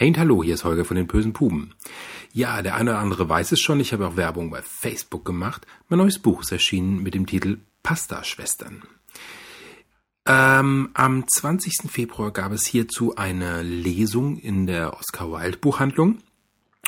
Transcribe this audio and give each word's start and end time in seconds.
Hey 0.00 0.08
und 0.08 0.16
hallo, 0.16 0.42
hier 0.42 0.54
ist 0.54 0.64
Holger 0.64 0.86
von 0.86 0.96
den 0.96 1.06
bösen 1.06 1.34
Puben. 1.34 1.74
Ja, 2.32 2.62
der 2.62 2.74
eine 2.76 2.92
oder 2.92 3.00
andere 3.00 3.28
weiß 3.28 3.52
es 3.52 3.60
schon, 3.60 3.80
ich 3.80 3.92
habe 3.92 4.06
auch 4.06 4.16
Werbung 4.16 4.48
bei 4.48 4.62
Facebook 4.62 5.26
gemacht. 5.26 5.66
Mein 5.90 5.98
neues 5.98 6.18
Buch 6.18 6.40
ist 6.40 6.52
erschienen 6.52 7.02
mit 7.02 7.12
dem 7.12 7.26
Titel 7.26 7.58
Pasta-Schwestern. 7.82 8.82
Ähm, 10.24 10.88
am 10.94 11.28
20. 11.28 11.90
Februar 11.90 12.32
gab 12.32 12.50
es 12.52 12.66
hierzu 12.66 13.16
eine 13.16 13.60
Lesung 13.60 14.38
in 14.38 14.66
der 14.66 14.94
Oscar 14.94 15.32
Wilde 15.32 15.58
Buchhandlung. 15.58 16.20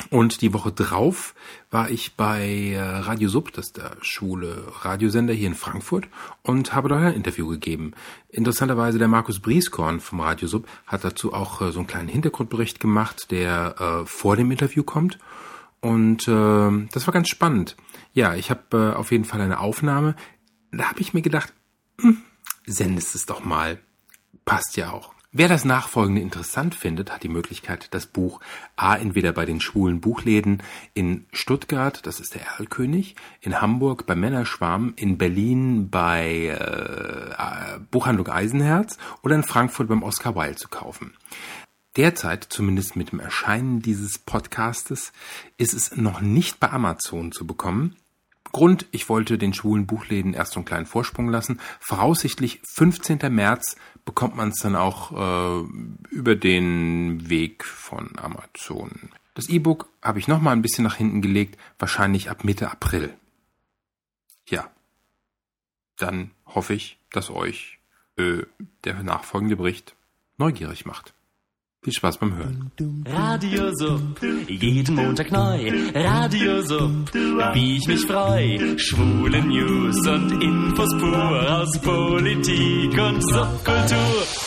Und 0.09 0.41
die 0.41 0.53
Woche 0.53 0.71
drauf 0.71 1.33
war 1.71 1.89
ich 1.89 2.15
bei 2.15 2.71
äh, 2.73 2.79
Radio 2.79 3.29
Sub, 3.29 3.51
das 3.53 3.67
ist 3.67 3.77
der 3.77 3.97
schwule 4.01 4.63
Radiosender 4.81 5.33
hier 5.33 5.47
in 5.47 5.55
Frankfurt, 5.55 6.07
und 6.41 6.73
habe 6.73 6.89
dort 6.89 7.01
ein 7.01 7.13
Interview 7.13 7.47
gegeben. 7.47 7.93
Interessanterweise 8.29 8.99
der 8.99 9.07
Markus 9.07 9.39
Brieskorn 9.39 9.99
vom 9.99 10.19
Radio 10.19 10.47
Sub 10.47 10.67
hat 10.85 11.03
dazu 11.03 11.33
auch 11.33 11.61
äh, 11.61 11.71
so 11.71 11.79
einen 11.79 11.87
kleinen 11.87 12.09
Hintergrundbericht 12.09 12.79
gemacht, 12.79 13.31
der 13.31 13.75
äh, 13.79 14.05
vor 14.05 14.35
dem 14.35 14.51
Interview 14.51 14.83
kommt. 14.83 15.19
Und 15.79 16.27
äh, 16.27 16.87
das 16.91 17.07
war 17.07 17.13
ganz 17.13 17.29
spannend. 17.29 17.75
Ja, 18.13 18.35
ich 18.35 18.49
habe 18.49 18.93
äh, 18.93 18.97
auf 18.97 19.11
jeden 19.11 19.25
Fall 19.25 19.41
eine 19.41 19.59
Aufnahme. 19.59 20.15
Da 20.71 20.89
habe 20.89 21.01
ich 21.01 21.13
mir 21.13 21.21
gedacht, 21.21 21.53
hm, 21.99 22.21
sendest 22.65 23.15
es 23.15 23.25
doch 23.25 23.43
mal. 23.43 23.79
Passt 24.45 24.77
ja 24.77 24.91
auch. 24.91 25.12
Wer 25.35 25.47
das 25.47 25.65
Nachfolgende 25.65 26.21
interessant 26.21 26.75
findet, 26.75 27.11
hat 27.11 27.23
die 27.23 27.27
Möglichkeit, 27.27 27.87
das 27.95 28.05
Buch 28.05 28.39
A 28.75 28.95
entweder 28.95 29.31
bei 29.31 29.45
den 29.45 29.59
schwulen 29.59 29.99
Buchläden 29.99 30.61
in 30.93 31.25
Stuttgart, 31.31 32.05
das 32.05 32.19
ist 32.19 32.35
der 32.35 32.45
Erlkönig, 32.45 33.15
in 33.41 33.59
Hamburg 33.59 34.05
bei 34.05 34.13
Männerschwarm, 34.13 34.93
in 34.95 35.17
Berlin 35.17 35.89
bei 35.89 36.49
äh, 36.49 37.79
Buchhandlung 37.89 38.27
Eisenherz 38.27 38.99
oder 39.23 39.33
in 39.33 39.41
Frankfurt 39.41 39.87
beim 39.87 40.03
Oscar 40.03 40.35
Wilde 40.35 40.55
zu 40.55 40.67
kaufen. 40.67 41.15
Derzeit, 41.97 42.43
zumindest 42.43 42.95
mit 42.95 43.11
dem 43.11 43.19
Erscheinen 43.19 43.81
dieses 43.81 44.19
Podcastes, 44.19 45.13
ist 45.57 45.73
es 45.73 45.97
noch 45.97 46.21
nicht 46.21 46.59
bei 46.59 46.69
Amazon 46.69 47.31
zu 47.31 47.47
bekommen. 47.47 47.95
Grund, 48.53 48.85
ich 48.91 49.09
wollte 49.09 49.37
den 49.37 49.53
schwulen 49.53 49.87
Buchläden 49.87 50.33
erst 50.33 50.53
so 50.53 50.59
einen 50.59 50.65
kleinen 50.65 50.85
Vorsprung 50.85 51.27
lassen. 51.27 51.59
Voraussichtlich 51.79 52.61
15. 52.63 53.19
März 53.33 53.75
bekommt 54.05 54.37
man 54.37 54.49
es 54.49 54.59
dann 54.61 54.75
auch 54.75 55.11
äh, 55.11 55.65
über 56.11 56.35
den 56.35 57.29
Weg 57.29 57.65
von 57.65 58.17
Amazon. 58.17 59.09
Das 59.33 59.49
E-Book 59.49 59.89
habe 60.01 60.19
ich 60.19 60.27
nochmal 60.27 60.55
ein 60.55 60.61
bisschen 60.61 60.83
nach 60.83 60.95
hinten 60.95 61.21
gelegt, 61.21 61.59
wahrscheinlich 61.79 62.29
ab 62.29 62.43
Mitte 62.43 62.69
April. 62.69 63.13
Ja, 64.47 64.69
dann 65.97 66.31
hoffe 66.45 66.75
ich, 66.75 66.99
dass 67.11 67.31
euch 67.31 67.79
äh, 68.17 68.43
der 68.83 69.01
nachfolgende 69.01 69.55
Bericht 69.55 69.95
neugierig 70.37 70.85
macht. 70.85 71.12
Viel 71.83 71.91
Spaß 71.91 72.17
beim 72.17 72.33
Hören. 72.37 72.71
Radio 73.05 73.69
Sub, 73.75 74.21
jeden 74.47 74.95
Montag 74.95 75.33
neu. 75.33 75.69
Radio 75.93 76.61
Sub, 76.61 77.13
wie 77.13 77.75
ich 77.75 77.87
mich 77.87 78.05
freu. 78.05 78.77
Schwule 78.77 79.43
News 79.43 80.07
und 80.07 80.41
Infos 80.41 80.89
pur 80.97 81.59
aus 81.59 81.77
Politik 81.79 82.97
und 82.97 83.21
Subkultur. 83.21 84.42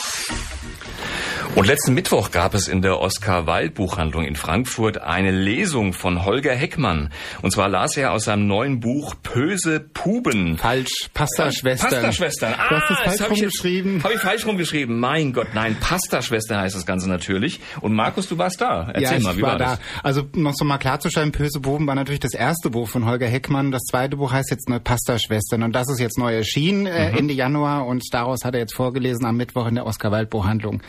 Und 1.57 1.65
letzten 1.65 1.95
Mittwoch 1.95 2.29
gab 2.29 2.53
es 2.53 2.67
in 2.67 2.83
der 2.83 2.99
Oskar 2.99 3.47
Wilde 3.47 3.71
Buchhandlung 3.71 4.25
in 4.25 4.35
Frankfurt 4.35 4.99
eine 5.01 5.31
Lesung 5.31 5.91
von 5.91 6.23
Holger 6.23 6.53
Heckmann. 6.53 7.09
Und 7.41 7.49
zwar 7.49 7.67
las 7.67 7.97
er 7.97 8.11
aus 8.11 8.25
seinem 8.25 8.45
neuen 8.45 8.79
Buch 8.79 9.15
Böse 9.15 9.79
Puben. 9.79 10.59
Falsch, 10.59 11.09
Pasta-Schwestern. 11.15 11.89
Pasta-Schwestern. 11.89 12.53
Ah, 12.53 12.67
du 12.69 12.75
hast 12.75 12.91
es 12.91 12.99
falsch 12.99 13.31
rumgeschrieben. 13.31 14.03
Habe 14.03 14.13
ich 14.13 14.19
falsch 14.19 14.45
rumgeschrieben. 14.45 14.99
Mein 14.99 15.33
Gott, 15.33 15.47
nein, 15.55 15.75
Pasta-Schwestern 15.79 16.59
heißt 16.59 16.75
das 16.75 16.85
Ganze 16.85 17.09
natürlich. 17.09 17.59
Und 17.81 17.95
Markus, 17.95 18.29
du 18.29 18.37
warst 18.37 18.61
da. 18.61 18.91
Erzähl 18.93 19.17
ja, 19.17 19.23
mal, 19.23 19.35
wie 19.35 19.41
war, 19.41 19.53
war 19.53 19.57
das? 19.57 19.79
Da. 19.79 19.83
Also 20.03 20.27
noch 20.35 20.53
so 20.53 20.63
mal 20.63 20.77
klarzustellen, 20.77 21.31
Böse 21.31 21.59
Puben 21.59 21.87
war 21.87 21.95
natürlich 21.95 22.19
das 22.19 22.35
erste 22.35 22.69
Buch 22.69 22.87
von 22.87 23.07
Holger 23.07 23.25
Heckmann. 23.29 23.71
Das 23.71 23.81
zweite 23.89 24.17
Buch 24.17 24.31
heißt 24.31 24.51
jetzt 24.51 24.69
ne 24.69 24.79
Pasta-Schwestern. 24.79 25.63
Und 25.63 25.73
das 25.73 25.89
ist 25.89 25.99
jetzt 25.99 26.19
neu 26.19 26.35
erschienen 26.35 26.85
äh, 26.85 27.09
mhm. 27.13 27.17
Ende 27.17 27.33
Januar. 27.33 27.87
Und 27.87 28.03
daraus 28.11 28.45
hat 28.45 28.53
er 28.53 28.59
jetzt 28.59 28.75
vorgelesen 28.75 29.25
am 29.25 29.37
Mittwoch 29.37 29.65
in 29.65 29.73
der 29.73 29.87
Oskar 29.87 30.11
Wilde 30.11 30.27
Buchhandlung. 30.27 30.83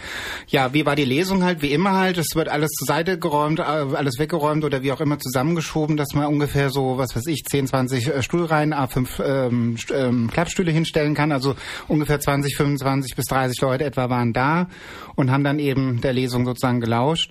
Ja, 0.49 0.58
ja, 0.59 0.75
wie 0.75 0.85
war 0.85 0.97
die 0.97 1.05
Lesung 1.05 1.45
halt? 1.45 1.63
Wie 1.63 1.71
immer 1.71 1.93
halt. 1.93 2.19
Es 2.19 2.35
wird 2.35 2.49
alles 2.49 2.73
zur 2.73 2.87
Seite 2.87 3.17
geräumt, 3.17 3.61
äh, 3.61 3.63
alles 3.63 4.19
weggeräumt 4.19 4.65
oder 4.65 4.83
wie 4.83 4.91
auch 4.91 5.01
immer 5.01 5.17
zusammengeschoben, 5.21 5.97
dass 5.97 6.15
man 6.15 6.27
ungefähr 6.27 6.71
so, 6.71 6.99
was 6.99 7.15
weiß 7.15 7.27
ich, 7.29 7.45
10, 7.45 7.69
20 7.69 8.09
äh, 8.09 8.23
Stuhlreihen, 8.25 8.75
A5 8.75 9.23
ähm, 9.23 9.77
ähm, 9.95 10.29
Klappstühle 10.33 10.73
hinstellen 10.73 11.15
kann. 11.15 11.31
Also 11.31 11.55
ungefähr 11.87 12.19
20, 12.19 12.57
25 12.57 13.15
bis 13.15 13.27
30 13.27 13.61
Leute 13.61 13.85
etwa 13.85 14.11
waren 14.11 14.33
da 14.33 14.67
und 15.15 15.31
haben 15.31 15.45
dann 15.45 15.61
eben 15.61 16.01
der 16.01 16.13
Lesung 16.13 16.45
sozusagen 16.45 16.81
gelauscht. 16.81 17.31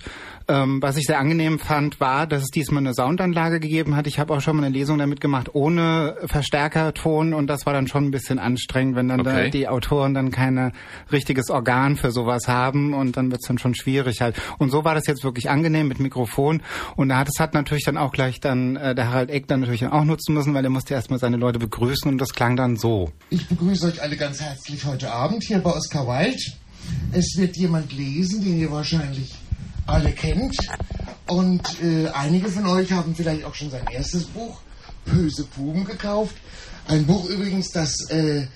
Ähm, 0.50 0.82
was 0.82 0.96
ich 0.96 1.06
sehr 1.06 1.20
angenehm 1.20 1.60
fand, 1.60 2.00
war, 2.00 2.26
dass 2.26 2.44
es 2.44 2.50
diesmal 2.50 2.82
eine 2.82 2.94
Soundanlage 2.94 3.60
gegeben 3.60 3.98
hat. 3.98 4.08
Ich 4.08 4.18
habe 4.18 4.34
auch 4.34 4.40
schon 4.40 4.56
mal 4.56 4.64
eine 4.64 4.74
Lesung 4.74 4.98
damit 4.98 5.20
gemacht 5.20 5.50
ohne 5.54 6.16
Verstärkerton 6.26 7.34
und 7.34 7.48
das 7.48 7.66
war 7.66 7.74
dann 7.74 7.88
schon 7.88 8.06
ein 8.06 8.12
bisschen 8.12 8.40
anstrengend, 8.40 8.96
wenn 8.96 9.10
dann 9.10 9.20
okay. 9.20 9.44
da 9.44 9.50
die 9.50 9.68
Autoren 9.68 10.14
dann 10.14 10.32
kein 10.32 10.72
richtiges 11.12 11.50
Organ 11.50 11.98
für 11.98 12.12
sowas 12.12 12.48
haben 12.48 12.94
und 12.94 13.17
dann 13.18 13.32
wird 13.32 13.42
es 13.42 13.48
dann 13.48 13.58
schon 13.58 13.76
schwierig 13.76 14.22
halt. 14.22 14.36
Und 14.58 14.70
so 14.70 14.84
war 14.84 14.96
das 14.96 15.08
jetzt 15.08 15.24
wirklich 15.24 15.50
angenehm 15.50 15.88
mit 15.88 16.00
Mikrofon 16.00 16.62
und 16.96 17.10
da 17.10 17.18
hat 17.18 17.54
natürlich 17.54 17.84
dann 17.84 17.98
auch 17.98 18.12
gleich 18.12 18.40
dann 18.40 18.76
äh, 18.76 18.96
der 18.96 19.10
Harald 19.10 19.30
Eck 19.30 19.48
dann 19.48 19.62
natürlich 19.62 19.86
auch 19.88 20.04
nutzen 20.04 20.34
müssen, 20.34 20.54
weil 20.54 20.64
er 20.64 20.70
musste 20.70 20.94
erstmal 20.94 21.20
seine 21.20 21.38
Leute 21.38 21.60
begrüßen 21.60 22.10
und 22.10 22.18
das 22.20 22.30
klang 22.30 22.56
dann 22.56 22.78
so. 22.78 23.12
Ich 23.30 23.48
begrüße 23.48 23.88
euch 23.88 24.02
alle 24.02 24.16
ganz 24.16 24.42
herzlich 24.42 24.86
heute 24.86 25.12
Abend 25.12 25.44
hier 25.44 25.60
bei 25.60 25.72
Oscar 25.72 26.08
Wilde. 26.08 26.38
Es 27.12 27.36
wird 27.38 27.58
jemand 27.58 27.92
lesen, 27.94 28.44
den 28.44 28.60
ihr 28.60 28.72
wahrscheinlich 28.72 29.36
alle 29.86 30.12
kennt. 30.12 30.56
Und 31.28 31.62
äh, 31.82 32.08
einige 32.10 32.50
von 32.50 32.66
euch 32.68 32.92
haben 32.92 33.16
vielleicht 33.16 33.44
auch 33.44 33.56
schon 33.56 33.70
sein 33.70 33.86
erstes 33.92 34.26
Buch, 34.26 34.62
Böse 35.06 35.46
Buben, 35.56 35.86
gekauft. 35.86 36.36
Ein 36.88 37.06
Buch 37.06 37.30
übrigens, 37.30 37.72
das 37.72 38.10
äh, 38.10 38.48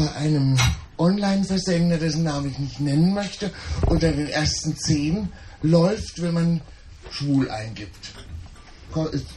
bei 0.00 0.12
einem 0.14 0.56
Online-Versender, 0.96 1.98
dessen 1.98 2.22
Namen 2.22 2.50
ich 2.50 2.58
nicht 2.58 2.80
nennen 2.80 3.12
möchte, 3.12 3.50
unter 3.86 4.10
den 4.10 4.28
ersten 4.28 4.74
zehn 4.76 5.28
läuft, 5.62 6.22
wenn 6.22 6.32
man 6.32 6.62
schwul 7.10 7.50
eingibt. 7.50 8.12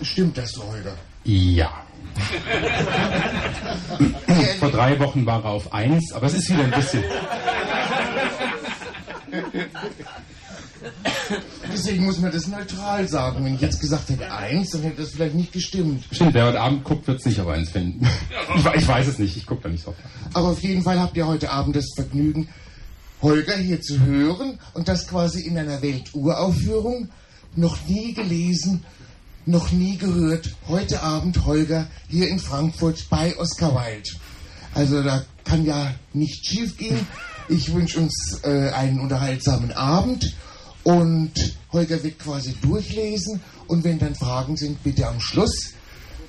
Stimmt 0.02 0.38
das 0.38 0.54
so, 0.54 0.64
Holger? 0.64 0.96
Ja. 1.26 1.70
Vor 4.60 4.72
drei 4.72 4.98
Wochen 5.00 5.26
war 5.26 5.44
er 5.44 5.50
auf 5.50 5.74
eins, 5.74 6.14
aber 6.14 6.28
es 6.28 6.36
ist 6.36 6.50
wieder 6.50 6.64
ein 6.64 6.72
bisschen. 6.72 7.04
Deswegen 11.74 12.06
muss 12.06 12.20
man 12.20 12.32
das 12.32 12.48
neutral 12.48 13.08
sagen. 13.08 13.44
Wenn 13.44 13.56
ich 13.56 13.62
jetzt 13.62 13.82
gesagt 13.82 14.10
hätte 14.10 14.32
eins, 14.32 14.70
dann 14.70 14.84
hätte 14.84 15.02
das 15.02 15.12
vielleicht 15.12 15.34
nicht 15.34 15.52
gestimmt. 15.52 16.04
Stimmt, 16.12 16.36
wer 16.36 16.46
heute 16.46 16.62
Abend 16.62 16.84
guckt, 16.84 17.08
wird 17.08 17.20
es 17.20 17.26
nicht 17.26 17.40
auf 17.40 17.48
eins 17.48 17.70
finden. 17.70 18.08
Ich, 18.56 18.66
ich, 18.82 18.88
weiß 18.88 19.08
es 19.08 19.18
nicht, 19.18 19.36
ich 19.36 19.46
gucke 19.48 19.64
da 19.64 19.70
nicht 19.70 19.84
so. 19.84 19.96
Aber 20.34 20.50
auf 20.50 20.62
jeden 20.62 20.84
Fall 20.84 21.00
habt 21.00 21.18
ihr 21.18 21.26
heute 21.26 21.50
Abend 21.50 21.76
das 21.76 21.88
Vergnügen, 21.96 22.50
Holger 23.22 23.58
hier 23.58 23.82
zu 23.82 24.00
hören 24.02 24.60
und 24.74 24.88
das 24.88 25.08
quasi 25.08 25.42
in 25.42 25.58
einer 25.58 25.82
Welturaufführung. 25.82 27.10
Noch 27.56 27.78
nie 27.88 28.14
gelesen, 28.14 28.84
noch 29.46 29.72
nie 29.72 29.98
gehört. 29.98 30.54
Heute 30.68 31.02
Abend 31.02 31.46
Holger 31.46 31.88
hier 32.10 32.28
in 32.28 32.38
Frankfurt 32.38 33.10
bei 33.10 33.36
Oscar 33.38 33.74
Wilde. 33.74 34.10
Also 34.76 35.02
da 35.02 35.24
kann 35.44 35.66
ja 35.66 35.96
nicht 36.14 36.46
schief 36.46 36.78
gehen. 36.78 37.08
Ich 37.50 37.74
wünsche 37.74 38.00
uns 38.00 38.40
äh, 38.44 38.70
einen 38.70 39.00
unterhaltsamen 39.00 39.72
Abend 39.72 40.36
und 40.84 41.32
Holger 41.72 42.04
wird 42.04 42.20
quasi 42.20 42.54
durchlesen 42.62 43.42
und 43.68 43.84
wenn 43.84 44.00
dann 44.00 44.16
Fragen 44.16 44.58
sind, 44.58 44.84
bitte 44.84 45.08
am 45.08 45.20
Schluss 45.20 45.74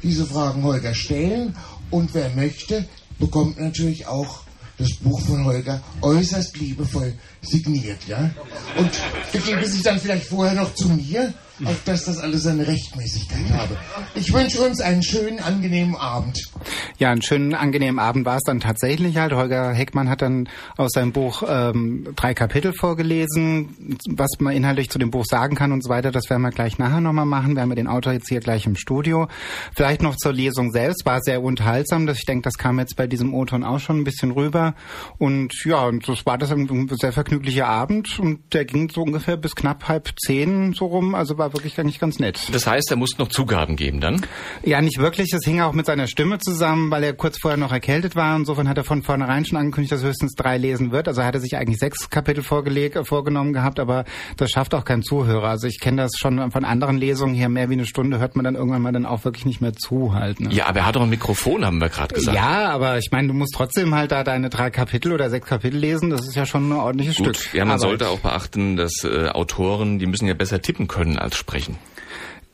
diese 0.03 0.27
Fragen 0.27 0.63
Holger 0.63 0.95
stellen. 0.95 1.57
Und 1.91 2.15
wer 2.15 2.31
möchte, 2.31 2.87
bekommt 3.19 3.61
natürlich 3.61 4.07
auch 4.07 4.43
das 4.79 4.95
Buch 4.95 5.21
von 5.21 5.45
Holger 5.45 5.83
äußerst 6.01 6.57
liebevoll 6.59 7.15
signiert, 7.43 7.99
ja? 8.09 8.31
Und 8.77 8.91
begebe 9.33 9.67
sich 9.67 9.83
dann 9.83 10.01
vielleicht 10.01 10.27
vorher 10.27 10.55
noch 10.55 10.75
zu 10.75 10.89
mir 10.89 11.33
auf 11.65 11.85
dass 11.85 12.05
das 12.05 12.19
alles 12.19 12.43
seine 12.43 12.67
Rechtmäßigkeit 12.67 13.51
habe. 13.53 13.77
Ich 14.15 14.33
wünsche 14.33 14.61
uns 14.61 14.81
einen 14.81 15.03
schönen, 15.03 15.39
angenehmen 15.39 15.95
Abend. 15.95 16.41
Ja, 16.99 17.11
einen 17.11 17.23
schönen, 17.23 17.55
angenehmen 17.55 17.99
Abend 17.99 18.27
war 18.27 18.37
es 18.37 18.43
dann 18.45 18.61
tatsächlich 18.61 19.17
halt. 19.19 19.33
Holger 19.33 19.73
Heckmann 19.73 20.09
hat 20.09 20.23
dann 20.23 20.49
aus 20.77 20.91
seinem 20.93 21.13
Buch 21.13 21.45
ähm, 21.47 22.09
drei 22.17 22.35
Kapitel 22.35 22.73
vorgelesen, 22.73 23.99
was 24.09 24.31
man 24.41 24.55
inhaltlich 24.55 24.91
zu 24.91 24.99
dem 24.99 25.11
Buch 25.11 25.25
sagen 25.27 25.55
kann 25.55 25.71
und 25.71 25.85
so 25.85 25.91
weiter. 25.91 26.11
Das 26.11 26.29
werden 26.29 26.43
wir 26.43 26.51
gleich 26.51 26.79
nachher 26.79 27.01
nochmal 27.01 27.27
machen. 27.27 27.55
Wir 27.55 27.63
haben 27.63 27.75
den 27.75 27.87
Autor 27.87 28.13
jetzt 28.13 28.29
hier 28.29 28.41
gleich 28.41 28.67
im 28.67 28.77
Studio. 28.77 29.29
Vielleicht 29.77 30.03
noch 30.03 30.17
zur 30.17 30.33
Lesung 30.33 30.73
selbst. 30.73 31.07
War 31.07 31.21
sehr 31.21 31.43
unterhaltsam. 31.43 32.09
Ich 32.09 32.25
denke, 32.25 32.43
das 32.43 32.55
kam 32.55 32.79
jetzt 32.79 32.97
bei 32.97 33.07
diesem 33.07 33.33
O-Ton 33.33 33.63
auch 33.63 33.79
schon 33.79 33.99
ein 33.99 34.05
bisschen 34.05 34.33
rüber. 34.33 34.75
Und 35.19 35.55
ja, 35.65 35.85
und 35.85 36.09
das 36.09 36.27
war 36.27 36.37
das 36.37 36.51
ein 36.51 36.89
sehr 37.01 37.13
vergnüglicher 37.13 37.69
Abend 37.69 38.19
und 38.19 38.53
der 38.53 38.65
ging 38.65 38.91
so 38.91 39.03
ungefähr 39.03 39.37
bis 39.37 39.55
knapp 39.55 39.89
halb 39.89 40.11
zehn 40.19 40.73
so 40.73 40.87
rum. 40.87 41.15
Also 41.15 41.39
war 41.39 41.44
wirklich 41.53 41.79
eigentlich 41.79 42.01
ganz 42.01 42.19
nett. 42.19 42.49
Das 42.53 42.67
heißt, 42.67 42.91
er 42.91 42.97
musste 42.97 43.21
noch 43.21 43.29
Zugaben 43.29 43.77
geben 43.77 44.01
dann? 44.01 44.25
Ja, 44.63 44.81
nicht 44.81 44.99
wirklich. 44.99 45.31
Das 45.31 45.45
hing 45.45 45.61
auch 45.61 45.73
mit 45.73 45.87
seiner 45.87 46.07
Stimme 46.07 46.39
zusammen, 46.39 46.91
weil 46.91 47.05
er 47.05 47.13
kurz 47.13 47.39
vorher 47.41 47.59
noch 47.59 47.73
erkältet 47.73 48.17
war. 48.17 48.37
Insofern 48.37 48.69
hat 48.69 48.79
er 48.79 48.85
von 48.85 49.03
vornherein 49.03 49.45
schon 49.45 49.59
angekündigt, 49.59 49.93
dass 49.93 50.03
er 50.03 50.09
höchstens 50.09 50.35
drei 50.35 50.59
lesen 50.59 50.93
wird. 50.93 51.09
Also 51.09 51.21
er 51.21 51.27
hatte 51.27 51.41
sich 51.41 51.57
eigentlich 51.57 51.79
sechs 51.79 52.11
Kapitel 52.11 52.43
vorgelegt, 52.43 52.97
äh, 52.97 53.05
vorgenommen 53.05 53.53
gehabt, 53.53 53.81
aber 53.81 54.05
das 54.37 54.51
schafft 54.51 54.75
auch 54.75 54.85
kein 54.85 55.03
Zuhörer. 55.03 55.49
Also 55.49 55.67
ich 55.67 55.81
kenne 55.81 56.03
das 56.03 56.13
schon 56.17 56.51
von 56.51 56.65
anderen 56.65 56.97
Lesungen 56.97 57.35
hier. 57.35 57.49
Mehr 57.49 57.69
wie 57.69 57.75
eine 57.75 57.87
Stunde 57.87 58.19
hört 58.19 58.37
man 58.37 58.45
dann 58.45 58.55
irgendwann 58.55 58.83
mal 58.83 58.93
dann 58.93 59.07
auch 59.07 59.25
wirklich 59.25 59.47
nicht 59.47 59.61
mehr 59.61 59.73
zu 59.75 60.15
halt. 60.15 60.41
Ne? 60.41 60.53
Ja, 60.53 60.67
aber 60.67 60.81
er 60.81 60.87
hat 60.87 60.97
doch 60.97 61.03
ein 61.03 61.11
Mikrofon, 61.11 61.65
haben 61.65 61.79
wir 61.79 61.89
gerade 61.89 62.15
gesagt. 62.15 62.37
Ja, 62.37 62.71
aber 62.71 62.99
ich 62.99 63.09
meine, 63.13 63.29
du 63.29 63.35
musst 63.35 63.55
trotzdem 63.55 63.95
halt 63.95 64.13
da 64.13 64.25
deine 64.25 64.51
drei 64.51 64.71
Kapitel 64.71 65.13
oder 65.13 65.31
sechs 65.31 65.47
Kapitel 65.47 65.79
lesen. 65.79 66.11
Das 66.11 66.27
ist 66.27 66.35
ja 66.35 66.47
schon 66.47 66.69
ein 66.69 66.73
ordentliches 66.73 67.17
Gut. 67.17 67.37
Stück. 67.37 67.55
Ja, 67.55 67.65
man 67.65 67.73
Arbeit. 67.75 67.81
sollte 67.89 68.09
auch 68.09 68.21
beachten, 68.21 68.77
dass 68.77 68.93
äh, 69.05 69.29
Autoren, 69.29 69.99
die 69.99 70.07
müssen 70.07 70.27
ja 70.27 70.35
besser 70.35 70.61
tippen 70.61 70.89
können 70.89 71.19
als 71.19 71.34
sprechen. 71.37 71.79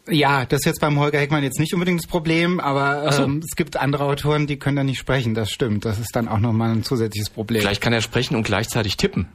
Ja, 0.08 0.44
das 0.44 0.60
ist 0.60 0.66
jetzt 0.66 0.80
beim 0.80 0.98
Holger 0.98 1.18
Heckmann 1.18 1.44
jetzt 1.44 1.60
nicht 1.60 1.72
unbedingt 1.72 2.00
das 2.00 2.08
Problem, 2.08 2.58
aber 2.58 3.12
so. 3.12 3.22
ähm, 3.24 3.42
es 3.48 3.54
gibt 3.54 3.76
andere 3.76 4.04
Autoren, 4.04 4.46
die 4.46 4.58
können 4.58 4.76
da 4.76 4.84
nicht 4.84 4.98
sprechen. 4.98 5.34
Das 5.34 5.50
stimmt. 5.50 5.84
Das 5.84 5.98
ist 5.98 6.14
dann 6.14 6.26
auch 6.26 6.40
nochmal 6.40 6.70
ein 6.72 6.82
zusätzliches 6.82 7.30
Problem. 7.30 7.60
Vielleicht 7.60 7.80
kann 7.80 7.92
er 7.92 8.00
sprechen 8.00 8.34
und 8.34 8.42
gleichzeitig 8.42 8.96
tippen. 8.96 9.28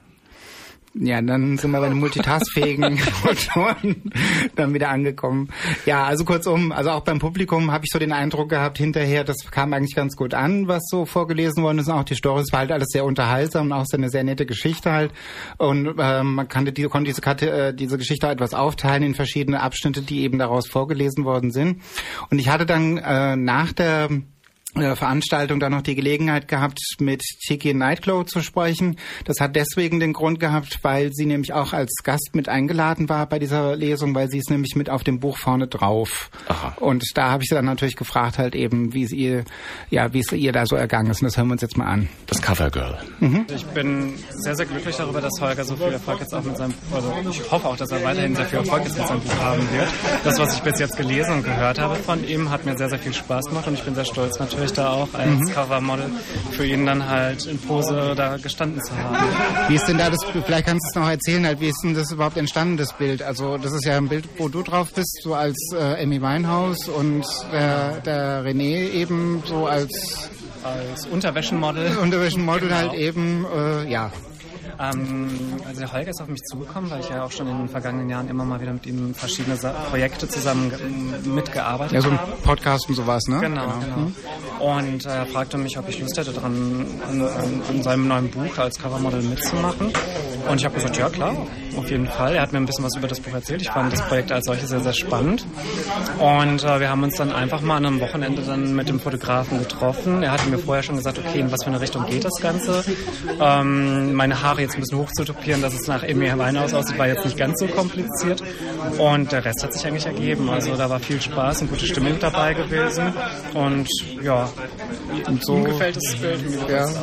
Ja, 0.98 1.22
dann 1.22 1.58
sind 1.58 1.72
wir 1.72 1.82
bei 1.82 1.90
den 1.90 2.00
multitaskfähigen 2.00 2.98
Autoren 3.26 4.02
dann 4.56 4.74
wieder 4.74 4.90
angekommen. 4.90 5.50
Ja, 5.86 6.06
also 6.06 6.24
kurzum, 6.24 6.72
also 6.72 6.92
auch 6.92 7.02
beim 7.02 7.20
Publikum 7.20 7.72
habe 7.72 7.84
ich 7.84 7.92
so 7.92 8.00
den 8.00 8.14
Eindruck 8.14 8.50
gehabt, 8.50 8.78
hinterher, 8.78 9.26
das 9.26 9.52
kam 9.52 9.74
eigentlich 9.74 9.94
ganz 9.94 10.16
gut 10.16 10.34
an, 10.34 10.70
was 10.70 10.84
so 10.90 11.06
vorgelesen 11.06 11.64
worden 11.64 11.80
ist. 11.80 11.90
Und 11.90 11.96
auch 11.96 12.06
die 12.06 12.16
Stories 12.16 12.54
war 12.54 12.60
halt 12.60 12.72
alles 12.72 12.88
sehr 12.92 13.04
unterhaltsam 13.04 13.66
und 13.68 13.74
auch 13.74 13.86
so 13.86 13.98
eine 13.98 14.10
sehr 14.10 14.24
nette 14.24 14.46
Geschichte 14.46 14.90
halt. 14.94 15.12
Und 15.58 15.96
ähm, 16.00 16.36
man 16.36 16.48
kannte 16.48 16.72
die, 16.72 16.84
konnte 16.84 17.10
diese, 17.10 17.22
Karte, 17.22 17.50
äh, 17.52 17.74
diese 17.74 17.98
Geschichte 17.98 18.28
etwas 18.28 18.54
aufteilen 18.54 19.04
in 19.04 19.16
verschiedene 19.16 19.62
Abschnitte, 19.62 20.02
die 20.02 20.22
eben 20.22 20.40
daraus 20.40 20.66
vorgelesen 20.66 21.26
worden 21.26 21.52
sind. 21.52 21.82
Und 22.30 22.40
ich 22.40 22.48
hatte 22.48 22.66
dann 22.66 22.98
äh, 22.98 23.36
nach 23.36 23.74
der 23.74 24.10
Veranstaltung 24.76 25.60
dann 25.60 25.72
noch 25.72 25.82
die 25.82 25.96
Gelegenheit 25.96 26.48
gehabt, 26.48 26.80
mit 27.00 27.22
Tiki 27.46 27.74
Nightglow 27.74 28.24
zu 28.24 28.42
sprechen. 28.42 28.98
Das 29.24 29.40
hat 29.40 29.56
deswegen 29.56 30.00
den 30.00 30.14
Grund 30.14 30.40
gehabt, 30.40 30.80
weil 30.82 31.12
sie 31.14 31.26
nämlich 31.26 31.54
auch 31.54 31.74
als 31.74 31.92
Gast 32.04 32.32
mit 32.34 32.50
eingeladen 32.50 33.10
war 33.10 33.26
bei 33.28 33.40
dieser 33.40 33.76
Lesung, 33.76 34.14
weil 34.16 34.30
sie 34.30 34.40
ist 34.40 34.50
nämlich 34.50 34.76
mit 34.76 34.90
auf 34.90 35.04
dem 35.04 35.20
Buch 35.20 35.38
vorne 35.38 35.68
drauf. 35.68 36.30
Aha. 36.48 36.76
Und 36.80 37.04
da 37.16 37.32
habe 37.32 37.44
ich 37.44 37.50
sie 37.50 37.56
dann 37.56 37.66
natürlich 37.66 37.96
gefragt, 37.96 38.38
halt 38.38 38.56
eben, 38.56 38.94
wie 38.94 39.04
es 39.04 39.12
ihr, 39.12 39.46
ja, 39.90 40.14
wie 40.14 40.20
es 40.20 40.32
ihr 40.32 40.52
da 40.52 40.66
so 40.66 40.76
ergangen 40.76 41.10
ist. 41.10 41.22
Und 41.22 41.26
das 41.26 41.38
hören 41.38 41.48
wir 41.48 41.54
uns 41.54 41.62
jetzt 41.62 41.78
mal 41.78 41.88
an. 41.88 42.10
Das 42.28 42.42
Covergirl. 42.42 42.98
Ich 43.54 43.66
bin 43.68 44.14
sehr, 44.30 44.56
sehr 44.56 44.66
glücklich 44.66 44.96
darüber, 44.96 45.22
dass 45.22 45.40
Holger 45.40 45.64
so 45.64 45.76
viel 45.76 45.94
Erfolg 45.94 46.20
jetzt 46.20 46.34
auch 46.34 46.44
mit 46.44 46.58
seinem, 46.58 46.74
also 46.94 47.14
ich 47.30 47.52
hoffe 47.52 47.68
auch, 47.68 47.78
dass 47.78 47.92
er 47.92 48.04
weiterhin 48.04 48.36
sehr 48.36 48.46
viel 48.46 48.60
Erfolg 48.60 48.84
jetzt 48.84 48.98
mit 48.98 49.08
seinem 49.08 49.22
Buch 49.22 49.40
haben 49.40 49.62
wird. 49.72 49.88
Das, 50.24 50.40
was 50.40 50.56
ich 50.56 50.62
bis 50.62 50.80
jetzt 50.80 50.98
gelesen 50.98 51.36
und 51.36 51.44
gehört 51.44 51.80
habe 51.80 51.96
von 51.96 52.28
ihm, 52.28 52.50
hat 52.50 52.66
mir 52.66 52.78
sehr, 52.78 52.90
sehr 52.90 53.00
viel 53.00 53.14
Spaß 53.14 53.46
gemacht 53.46 53.68
und 53.68 53.76
ich 53.76 53.84
bin 53.84 53.96
sehr 53.96 54.06
stolz 54.06 54.40
natürlich 54.40 54.65
da 54.74 54.90
auch 54.92 55.14
als 55.14 55.52
Covermodel 55.54 56.10
für 56.52 56.66
ihn 56.66 56.86
dann 56.86 57.08
halt 57.08 57.46
in 57.46 57.58
Pose 57.60 58.14
da 58.16 58.38
gestanden 58.38 58.82
zu 58.84 58.96
haben. 58.98 59.16
Wie 59.68 59.76
ist 59.76 59.86
denn 59.88 59.98
da 59.98 60.10
das, 60.10 60.20
vielleicht 60.46 60.66
kannst 60.68 60.86
du 60.86 60.90
es 60.90 60.96
noch 61.04 61.10
erzählen, 61.10 61.46
halt, 61.46 61.60
wie 61.60 61.68
ist 61.70 61.82
denn 61.84 61.94
das 61.94 62.12
überhaupt 62.12 62.38
entstanden, 62.38 62.78
das 62.78 62.94
Bild? 62.94 63.22
Also 63.22 63.58
das 63.58 63.74
ist 63.74 63.86
ja 63.86 63.98
ein 63.98 64.08
Bild, 64.08 64.28
wo 64.38 64.48
du 64.50 64.62
drauf 64.64 64.92
bist, 64.94 65.22
so 65.24 65.34
als 65.36 65.56
äh, 65.74 66.02
Amy 66.04 66.22
Winehouse 66.22 66.88
und 66.90 67.26
der, 67.52 68.00
der 68.02 68.44
René 68.44 68.90
eben 68.92 69.44
so 69.46 69.68
als 69.68 70.30
Als 70.64 71.06
Unterwäschenmodel. 71.08 71.98
Unterwäschenmodel 72.02 72.70
Genau. 72.70 72.76
halt 72.76 72.94
eben, 72.94 73.46
äh, 73.56 73.90
ja. 73.92 74.12
Ähm, 74.80 75.30
also 75.66 75.80
der 75.80 75.92
Holger 75.94 76.10
ist 76.10 76.22
auf 76.22 76.28
mich 76.28 76.42
zugekommen, 76.44 76.90
weil 76.92 77.00
ich 77.00 77.10
ja 77.10 77.24
auch 77.24 77.32
schon 77.32 77.48
in 77.48 77.58
den 77.58 77.70
vergangenen 77.70 78.10
Jahren 78.10 78.28
immer 78.28 78.44
mal 78.46 78.60
wieder 78.60 78.74
mit 78.74 78.86
ihm 78.86 79.14
verschiedene 79.14 79.56
Sa 79.56 79.72
Projekte 79.90 80.28
zusammen 80.28 80.70
ge- 80.70 81.32
mitgearbeitet 81.32 81.94
Ja, 81.94 82.02
so 82.02 82.10
ein 82.10 82.20
habe. 82.20 82.32
Podcast 82.44 82.90
und 82.90 82.96
sowas, 82.96 83.24
ne? 83.28 83.40
Genau, 83.40 83.68
genau. 83.80 84.74
Und 84.82 85.06
äh, 85.06 85.10
er 85.10 85.26
fragte 85.28 85.58
mich, 85.58 85.78
ob 85.78 85.88
ich 85.90 86.00
Lust 86.00 86.18
hätte, 86.18 86.32
daran 86.34 86.86
an, 87.10 87.22
an, 87.22 87.62
an 87.70 87.84
seinem 87.84 88.08
neuen 88.08 88.30
Buch 88.32 88.58
als 88.58 88.78
Covermodel 88.80 89.22
mitzumachen. 89.22 89.92
Und 90.50 90.60
ich 90.60 90.66
habe 90.66 90.76
gesagt, 90.76 90.98
ja 90.98 91.10
klar, 91.10 91.36
auf 91.78 91.90
jeden 91.90 92.08
Fall. 92.08 92.36
Er 92.36 92.42
hat 92.42 92.54
mir 92.54 92.60
ein 92.60 92.66
bisschen 92.66 92.84
was 92.84 92.96
über 92.96 93.08
das 93.08 93.20
Buch 93.20 93.34
erzählt. 93.34 93.62
Ich 93.62 93.70
fand 93.70 93.92
das 93.92 94.02
Projekt 94.08 94.32
als 94.32 94.46
solches 94.46 94.70
sehr, 94.70 94.82
sehr 94.82 94.94
spannend. 94.94 95.46
Und 96.20 96.64
äh, 96.64 96.80
wir 96.80 96.90
haben 96.90 97.04
uns 97.04 97.16
dann 97.16 97.32
einfach 97.32 97.62
mal 97.62 97.78
an 97.78 97.86
einem 97.86 98.00
Wochenende 98.00 98.42
dann 98.42 98.76
mit 98.76 98.90
dem 98.90 99.00
Fotografen 99.00 99.60
getroffen. 99.60 100.24
Er 100.24 100.32
hatte 100.32 100.50
mir 100.50 100.58
vorher 100.58 100.84
schon 100.84 100.96
gesagt, 100.96 101.20
okay, 101.20 101.40
in 101.40 101.52
was 101.52 101.64
für 101.64 101.70
eine 101.70 101.82
Richtung 101.82 102.06
geht 102.06 102.26
das 102.26 102.40
Ganze. 102.42 102.84
Ähm, 103.40 104.14
meine 104.14 104.42
Haare 104.42 104.62
jetzt 104.62 104.76
ein 104.76 104.82
bisschen 104.82 104.98
hochzutopieren, 105.00 105.62
dass 105.62 105.74
es 105.74 105.88
nach 105.88 106.04
Amy 106.04 106.32
Winehouse 106.32 106.74
aussieht, 106.74 106.98
war 106.98 107.08
jetzt 107.08 107.26
nicht 107.26 107.38
ganz 107.38 107.60
so 107.60 107.68
kompliziert. 107.68 108.42
Und 108.98 109.32
der 109.32 109.46
Rest 109.46 109.64
hat 109.64 109.74
sich 109.74 109.86
eigentlich 109.86 110.06
ergeben. 110.06 110.50
Also 110.50 110.76
da 110.76 110.90
war 110.90 111.00
viel 111.00 111.22
Spaß 111.22 111.62
und 111.62 111.70
gute 111.70 111.86
Stimmung 111.86 112.18
dabei 112.20 112.54
gewesen. 112.54 113.14
Und 113.54 113.88
ja, 114.22 114.50
Und 115.28 115.46
so, 115.46 115.64
gefällt 115.64 115.96
das 115.96 116.16
Bild. 116.16 116.42
Ja, 116.70 116.86
es 116.86 116.98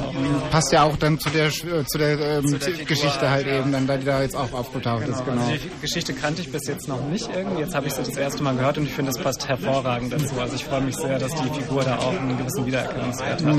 passt 0.51 0.73
ja 0.73 0.83
auch 0.83 0.97
dann 0.97 1.19
zu 1.19 1.31
der, 1.31 1.47
äh, 1.47 1.85
zu 1.87 1.99
der, 1.99 2.19
ähm, 2.19 2.51
der 2.51 2.61
Figur, 2.61 2.87
Geschichte 2.87 3.31
halt 3.31 3.47
ja. 3.47 3.59
eben, 3.59 3.73
dann, 3.73 3.87
da 3.87 3.97
die 3.97 4.05
da 4.05 4.23
jetzt 4.23 4.37
auch 4.37 4.53
aufgetaucht 4.63 5.09
ist, 5.09 5.25
genau. 5.25 5.43
Also 5.43 5.53
die 5.53 5.81
Geschichte 5.81 6.13
kannte 6.13 6.41
ich 6.43 6.53
bis 6.53 6.69
jetzt 6.69 6.87
noch 6.89 7.03
nicht 7.09 7.29
irgendwie. 7.35 7.61
Jetzt 7.63 7.75
habe 7.75 7.89
ich 7.89 7.93
sie 7.95 8.03
das 8.03 8.17
erste 8.17 8.43
Mal 8.43 8.55
gehört 8.55 8.79
und 8.79 8.85
ich 8.85 8.93
finde, 8.93 9.11
es 9.11 9.19
passt 9.19 9.49
hervorragend 9.49 10.13
dazu. 10.13 10.41
Also 10.41 10.55
ich 10.55 10.65
freue 10.65 10.83
mich 10.83 10.97
sehr, 10.97 11.19
dass 11.19 11.35
die 11.35 11.61
Figur 11.61 11.83
da 11.83 11.99
auch 11.99 12.13
einen 12.13 12.39
gewissen 12.39 12.65
Wiedererkennungswert 12.65 13.45
hat. 13.45 13.57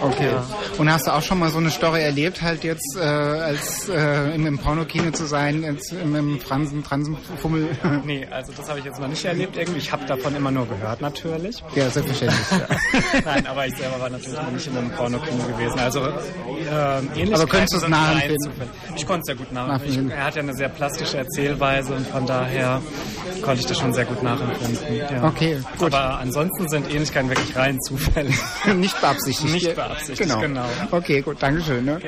Okay. 0.00 0.30
Und 0.78 0.92
hast 0.92 1.06
du 1.06 1.10
auch 1.10 1.22
schon 1.22 1.38
mal 1.40 1.50
so 1.50 1.58
eine 1.58 1.70
Story 1.70 2.02
erlebt, 2.02 2.42
halt 2.42 2.62
jetzt 2.62 2.96
äh, 2.96 3.00
als 3.00 3.88
äh, 3.88 4.34
im, 4.34 4.46
im 4.46 4.58
Pornokino 4.58 5.10
zu 5.10 5.26
sein, 5.26 5.62
jetzt 5.64 5.92
im, 5.92 6.14
im 6.14 6.40
Fransen, 6.40 6.84
Transenfummel? 6.84 7.68
Nee, 8.04 8.26
also 8.30 8.52
das 8.52 8.68
habe 8.68 8.78
ich 8.78 8.84
jetzt 8.84 9.00
noch 9.00 9.08
nicht 9.08 9.24
erlebt 9.24 9.56
irgendwie. 9.56 9.78
Ich 9.78 9.90
habe 9.90 10.04
davon 10.06 10.36
immer 10.36 10.50
nur 10.50 10.66
gehört 10.66 11.00
natürlich. 11.00 11.62
ja, 11.74 11.90
selbstverständlich. 11.90 12.46
Ja. 12.50 13.20
Nein, 13.24 13.46
aber 13.46 13.66
ich 13.66 13.76
selber 13.76 14.00
war 14.00 14.10
natürlich 14.10 14.38
noch 14.38 14.50
nicht 14.50 14.66
in 14.66 14.76
einem 14.76 14.90
Pornokino 14.90 15.42
gewesen. 15.44 15.78
Also 15.78 16.00
ähm, 16.00 17.08
ähnlich. 17.16 17.34
Aber 17.34 17.46
könntest 17.46 17.72
du 17.74 17.78
es 17.78 17.88
nachempfinden? 17.88 18.52
Ich 18.96 19.06
konnte 19.06 19.20
es 19.20 19.26
sehr 19.26 19.34
gut 19.34 19.52
nachempfinden. 19.52 20.10
Er 20.10 20.24
hat 20.24 20.35
ja 20.36 20.42
eine 20.42 20.54
sehr 20.54 20.68
plastische 20.68 21.18
Erzählweise 21.18 21.94
und 21.94 22.06
von 22.06 22.26
daher 22.26 22.80
konnte 23.42 23.60
ich 23.60 23.66
das 23.66 23.78
schon 23.78 23.92
sehr 23.92 24.04
gut 24.04 24.22
nachempfinden. 24.22 24.96
Ja. 24.96 25.24
Okay, 25.24 25.58
gut. 25.78 25.92
Aber 25.94 26.18
ansonsten 26.18 26.68
sind 26.68 26.92
Ähnlichkeiten 26.92 27.28
wirklich 27.28 27.56
rein 27.56 27.80
Zufälle. 27.80 28.30
Nicht 28.76 29.00
beabsichtigt. 29.00 29.52
Nicht 29.52 29.74
beabsichtigt, 29.74 30.18
genau. 30.18 30.40
genau. 30.40 30.66
Okay, 30.90 31.20
gut, 31.22 31.42
Dankeschön. 31.42 31.84
Ne? 31.84 32.00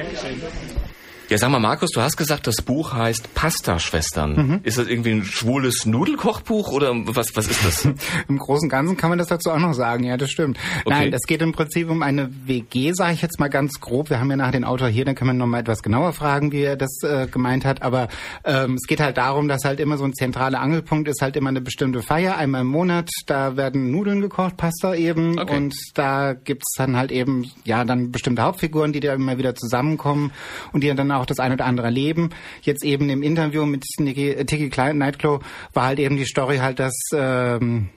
Ja, 1.31 1.37
sag 1.37 1.51
mal, 1.51 1.59
Markus, 1.59 1.91
du 1.91 2.01
hast 2.01 2.17
gesagt, 2.17 2.47
das 2.47 2.63
Buch 2.63 2.95
heißt 2.95 3.35
Pasta-Schwestern. 3.35 4.61
Ist 4.63 4.79
das 4.79 4.89
irgendwie 4.89 5.11
ein 5.11 5.25
schwules 5.25 5.85
Nudelkochbuch 5.85 6.73
oder 6.73 6.91
was, 7.05 7.37
was 7.37 7.49
ist 7.49 7.67
das? 7.67 7.85
Im 8.29 8.39
Großen 8.39 8.65
und 8.65 8.71
Ganzen 8.71 8.97
kann 8.97 9.11
man 9.11 9.19
das 9.19 9.29
dazu 9.29 9.51
auch 9.51 9.59
noch 9.59 9.75
sagen, 9.75 10.05
ja, 10.05 10.17
das 10.17 10.31
stimmt. 10.31 10.59
Nein, 10.87 11.13
es 11.13 11.27
geht 11.27 11.43
im 11.43 11.53
Prinzip 11.53 11.91
um 11.91 12.03
eine 12.03 12.31
WG, 12.47 12.93
sage 12.95 13.13
ich 13.13 13.21
jetzt 13.21 13.39
mal 13.39 13.49
ganz 13.49 13.79
grob. 13.79 14.09
Wir 14.09 14.21
haben 14.21 14.31
ja 14.31 14.37
nachher 14.37 14.53
den 14.53 14.65
Autor 14.65 14.89
hier, 14.89 15.05
dann 15.05 15.15
können 15.15 15.29
wir 15.29 15.35
noch 15.35 15.47
mal 15.47 15.61
etwas 15.61 15.83
genauer 15.83 16.15
fragen, 16.15 16.51
wie 16.51 16.63
er 16.63 16.77
das 16.77 17.03
äh, 17.03 17.27
gemeint 17.27 17.67
hat. 17.67 17.83
Aber 17.83 18.09
ähm, 18.45 18.77
es 18.77 18.87
geht 18.87 19.01
halt 19.01 19.19
darum, 19.19 19.49
dass 19.49 19.65
halt 19.65 19.81
immer 19.81 19.99
so 19.99 20.05
ein 20.05 20.15
zentraler 20.15 20.61
Angelpunkt 20.61 21.09
ist, 21.09 21.21
halt 21.21 21.37
immer 21.37 21.51
eine 21.51 21.61
bestimmte 21.61 22.01
Feier, 22.01 22.39
einmal 22.39 22.63
im 22.63 22.69
Monat. 22.69 23.11
Da 23.27 23.55
werden 23.59 23.91
Nudeln 23.91 24.23
gekocht, 24.23 24.57
Pasta 24.57 24.95
eben. 24.95 25.39
Okay. 25.39 25.57
Und 25.57 25.75
da 25.93 26.33
gibt's 26.33 26.73
dann 26.79 26.97
halt 26.97 27.13
eben, 27.13 27.51
ja, 27.65 27.85
dann 27.85 28.13
bestimmte 28.13 28.41
Hauptfiguren, 28.41 28.95
die 28.95 29.01
da 29.01 29.13
immer 29.13 29.37
wieder 29.37 29.55
zusammenkommen 29.55 30.33
und 30.73 30.83
die 30.83 30.95
dann 30.95 31.18
auch 31.18 31.18
das 31.27 31.39
ein 31.39 31.53
oder 31.53 31.65
andere 31.65 31.87
erleben. 31.87 32.31
Jetzt 32.63 32.85
eben 32.85 33.09
im 33.11 33.23
Interview 33.23 33.67
mit 33.67 33.85
Tiki 33.97 34.71
Klein, 34.71 34.99
Nightclaw 34.99 35.41
war 35.73 35.85
halt 35.85 35.99
eben 35.99 36.17
die 36.17 36.25
Story 36.25 36.59
halt, 36.59 36.79
dass 36.79 36.95
ähm, 37.15 37.89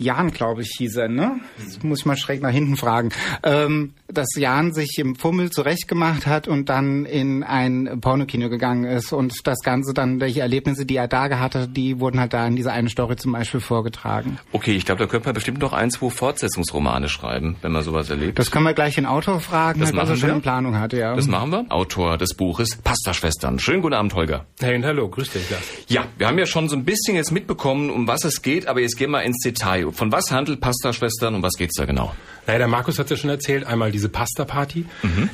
Jan, 0.00 0.30
glaube 0.30 0.62
ich, 0.62 0.74
hieß 0.78 0.96
er, 0.96 1.08
ne? 1.08 1.40
Jetzt 1.58 1.84
muss 1.84 2.00
ich 2.00 2.06
mal 2.06 2.16
schräg 2.16 2.40
nach 2.40 2.50
hinten 2.50 2.76
fragen. 2.76 3.10
Ähm, 3.42 3.92
dass 4.08 4.28
Jan 4.34 4.72
sich 4.72 4.96
im 4.98 5.14
Fummel 5.14 5.50
zurechtgemacht 5.50 6.26
hat 6.26 6.48
und 6.48 6.70
dann 6.70 7.04
in 7.04 7.42
ein 7.42 7.98
Pornokino 8.00 8.48
gegangen 8.48 8.84
ist 8.84 9.12
und 9.12 9.46
das 9.46 9.58
Ganze 9.58 9.92
dann, 9.92 10.18
welche 10.18 10.40
Erlebnisse, 10.40 10.86
die 10.86 10.96
er 10.96 11.06
da 11.06 11.28
gehabt 11.28 11.54
hat, 11.54 11.76
die 11.76 12.00
wurden 12.00 12.18
halt 12.18 12.32
da 12.32 12.46
in 12.46 12.56
dieser 12.56 12.72
einen 12.72 12.88
Story 12.88 13.16
zum 13.16 13.32
Beispiel 13.32 13.60
vorgetragen. 13.60 14.38
Okay, 14.52 14.74
ich 14.74 14.86
glaube, 14.86 15.00
da 15.00 15.06
könnte 15.06 15.28
man 15.28 15.34
bestimmt 15.34 15.60
noch 15.60 15.74
ein, 15.74 15.90
zwei 15.90 16.08
Fortsetzungsromane 16.08 17.10
schreiben, 17.10 17.56
wenn 17.60 17.72
man 17.72 17.82
sowas 17.82 18.08
erlebt. 18.08 18.38
Das 18.38 18.50
können 18.50 18.64
wir 18.64 18.72
gleich 18.72 18.94
den 18.94 19.04
Autor 19.04 19.40
fragen, 19.40 19.80
Das 19.80 19.90
halt, 19.90 19.98
was 20.00 20.08
er 20.08 20.16
schon 20.16 20.30
in 20.30 20.40
Planung 20.40 20.78
hatte, 20.78 20.98
ja. 20.98 21.14
Das 21.14 21.26
machen 21.26 21.50
wir. 21.50 21.66
Autor 21.68 22.16
des 22.16 22.34
Buches 22.34 22.78
Pasta-Schwestern. 22.82 23.58
Schönen 23.58 23.82
guten 23.82 23.94
Abend, 23.94 24.14
Holger. 24.14 24.46
Hey 24.60 24.76
und 24.76 24.84
hallo, 24.86 25.10
grüß 25.10 25.30
dich. 25.30 25.50
Lars. 25.50 25.62
Ja, 25.88 26.06
wir 26.16 26.26
haben 26.26 26.38
ja 26.38 26.46
schon 26.46 26.70
so 26.70 26.76
ein 26.76 26.84
bisschen 26.84 27.16
jetzt 27.16 27.32
mitbekommen, 27.32 27.90
um 27.90 28.06
was 28.06 28.24
es 28.24 28.40
geht, 28.40 28.66
aber 28.66 28.80
jetzt 28.80 28.96
gehen 28.96 29.10
wir 29.10 29.22
ins 29.22 29.42
Detail. 29.44 29.89
Von 29.92 30.12
was 30.12 30.30
handelt 30.30 30.60
Pasta-Schwestern 30.60 31.34
und 31.34 31.42
was 31.42 31.54
geht's 31.54 31.76
da 31.76 31.84
genau? 31.84 32.14
Naja, 32.46 32.58
der 32.58 32.68
Markus 32.68 32.98
hat 32.98 33.10
ja 33.10 33.16
schon 33.16 33.30
erzählt, 33.30 33.64
einmal 33.64 33.92
diese 33.92 34.08
Pasta-Party, 34.08 34.86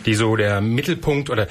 die 0.05 0.15
so 0.15 0.37
der 0.37 0.61
Mittelpunkt 0.61 1.31
oder 1.31 1.49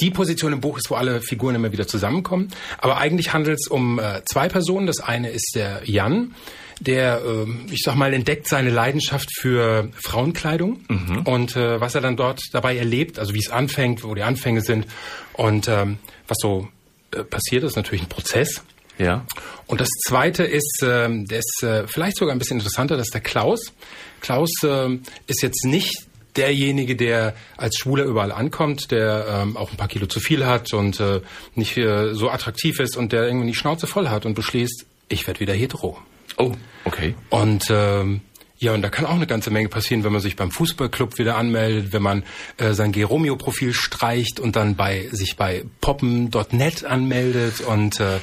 die 0.00 0.10
Position 0.10 0.52
im 0.52 0.60
Buch 0.60 0.78
ist, 0.78 0.90
wo 0.90 0.94
alle 0.94 1.20
Figuren 1.20 1.54
immer 1.54 1.72
wieder 1.72 1.86
zusammenkommen. 1.86 2.48
Aber 2.78 2.98
eigentlich 2.98 3.32
handelt 3.32 3.58
es 3.60 3.68
um 3.68 3.98
äh, 3.98 4.22
zwei 4.24 4.48
Personen. 4.48 4.86
Das 4.86 5.00
eine 5.00 5.30
ist 5.30 5.52
der 5.54 5.82
Jan, 5.84 6.34
der, 6.80 7.22
ähm, 7.26 7.66
ich 7.70 7.82
sag 7.82 7.96
mal, 7.96 8.14
entdeckt 8.14 8.48
seine 8.48 8.70
Leidenschaft 8.70 9.30
für 9.36 9.88
Frauenkleidung 9.94 10.80
und 11.24 11.56
äh, 11.56 11.80
was 11.80 11.94
er 11.94 12.00
dann 12.00 12.16
dort 12.16 12.40
dabei 12.52 12.76
erlebt, 12.76 13.18
also 13.18 13.34
wie 13.34 13.40
es 13.40 13.50
anfängt, 13.50 14.04
wo 14.04 14.14
die 14.14 14.22
Anfänge 14.22 14.60
sind 14.60 14.86
und 15.32 15.68
ähm, 15.68 15.98
was 16.28 16.38
so 16.40 16.68
äh, 17.12 17.24
passiert, 17.24 17.64
ist 17.64 17.76
natürlich 17.76 18.02
ein 18.02 18.08
Prozess. 18.08 18.62
Ja. 18.98 19.24
Und 19.66 19.80
das 19.80 19.88
zweite 20.06 20.44
ist, 20.44 20.82
äh, 20.82 21.08
der 21.08 21.38
ist 21.38 21.62
äh, 21.62 21.86
vielleicht 21.86 22.16
sogar 22.16 22.34
ein 22.34 22.38
bisschen 22.38 22.58
interessanter, 22.58 22.96
das 22.96 23.08
ist 23.08 23.14
der 23.14 23.20
Klaus. 23.20 23.72
Klaus 24.20 24.50
äh, 24.64 24.98
ist 25.26 25.42
jetzt 25.42 25.64
nicht 25.64 26.08
derjenige, 26.36 26.96
der 26.96 27.34
als 27.56 27.76
Schwuler 27.76 28.04
überall 28.04 28.32
ankommt, 28.32 28.90
der 28.90 29.26
ähm, 29.28 29.56
auch 29.56 29.70
ein 29.70 29.76
paar 29.76 29.88
Kilo 29.88 30.06
zu 30.06 30.20
viel 30.20 30.46
hat 30.46 30.72
und 30.72 31.00
äh, 31.00 31.20
nicht 31.54 31.76
äh, 31.76 32.14
so 32.14 32.30
attraktiv 32.30 32.80
ist 32.80 32.96
und 32.96 33.12
der 33.12 33.26
irgendwie 33.26 33.48
die 33.48 33.54
Schnauze 33.54 33.86
voll 33.86 34.08
hat 34.08 34.24
und 34.24 34.34
beschließt, 34.34 34.86
ich 35.08 35.26
werde 35.26 35.40
wieder 35.40 35.54
hetero. 35.54 35.98
Oh, 36.36 36.52
okay. 36.84 37.14
Und 37.30 37.66
ähm, 37.70 38.20
ja, 38.60 38.74
und 38.74 38.82
da 38.82 38.88
kann 38.88 39.06
auch 39.06 39.14
eine 39.14 39.26
ganze 39.26 39.50
Menge 39.50 39.68
passieren, 39.68 40.02
wenn 40.04 40.12
man 40.12 40.20
sich 40.20 40.36
beim 40.36 40.50
Fußballclub 40.50 41.18
wieder 41.18 41.36
anmeldet, 41.36 41.92
wenn 41.92 42.02
man 42.02 42.24
äh, 42.56 42.72
sein 42.72 42.92
Geromeo-Profil 42.92 43.72
streicht 43.72 44.40
und 44.40 44.56
dann 44.56 44.74
bei 44.74 45.08
sich 45.12 45.36
bei 45.36 45.64
poppen.net 45.80 46.84
anmeldet 46.84 47.60
und 47.60 48.00
äh, 48.00 48.18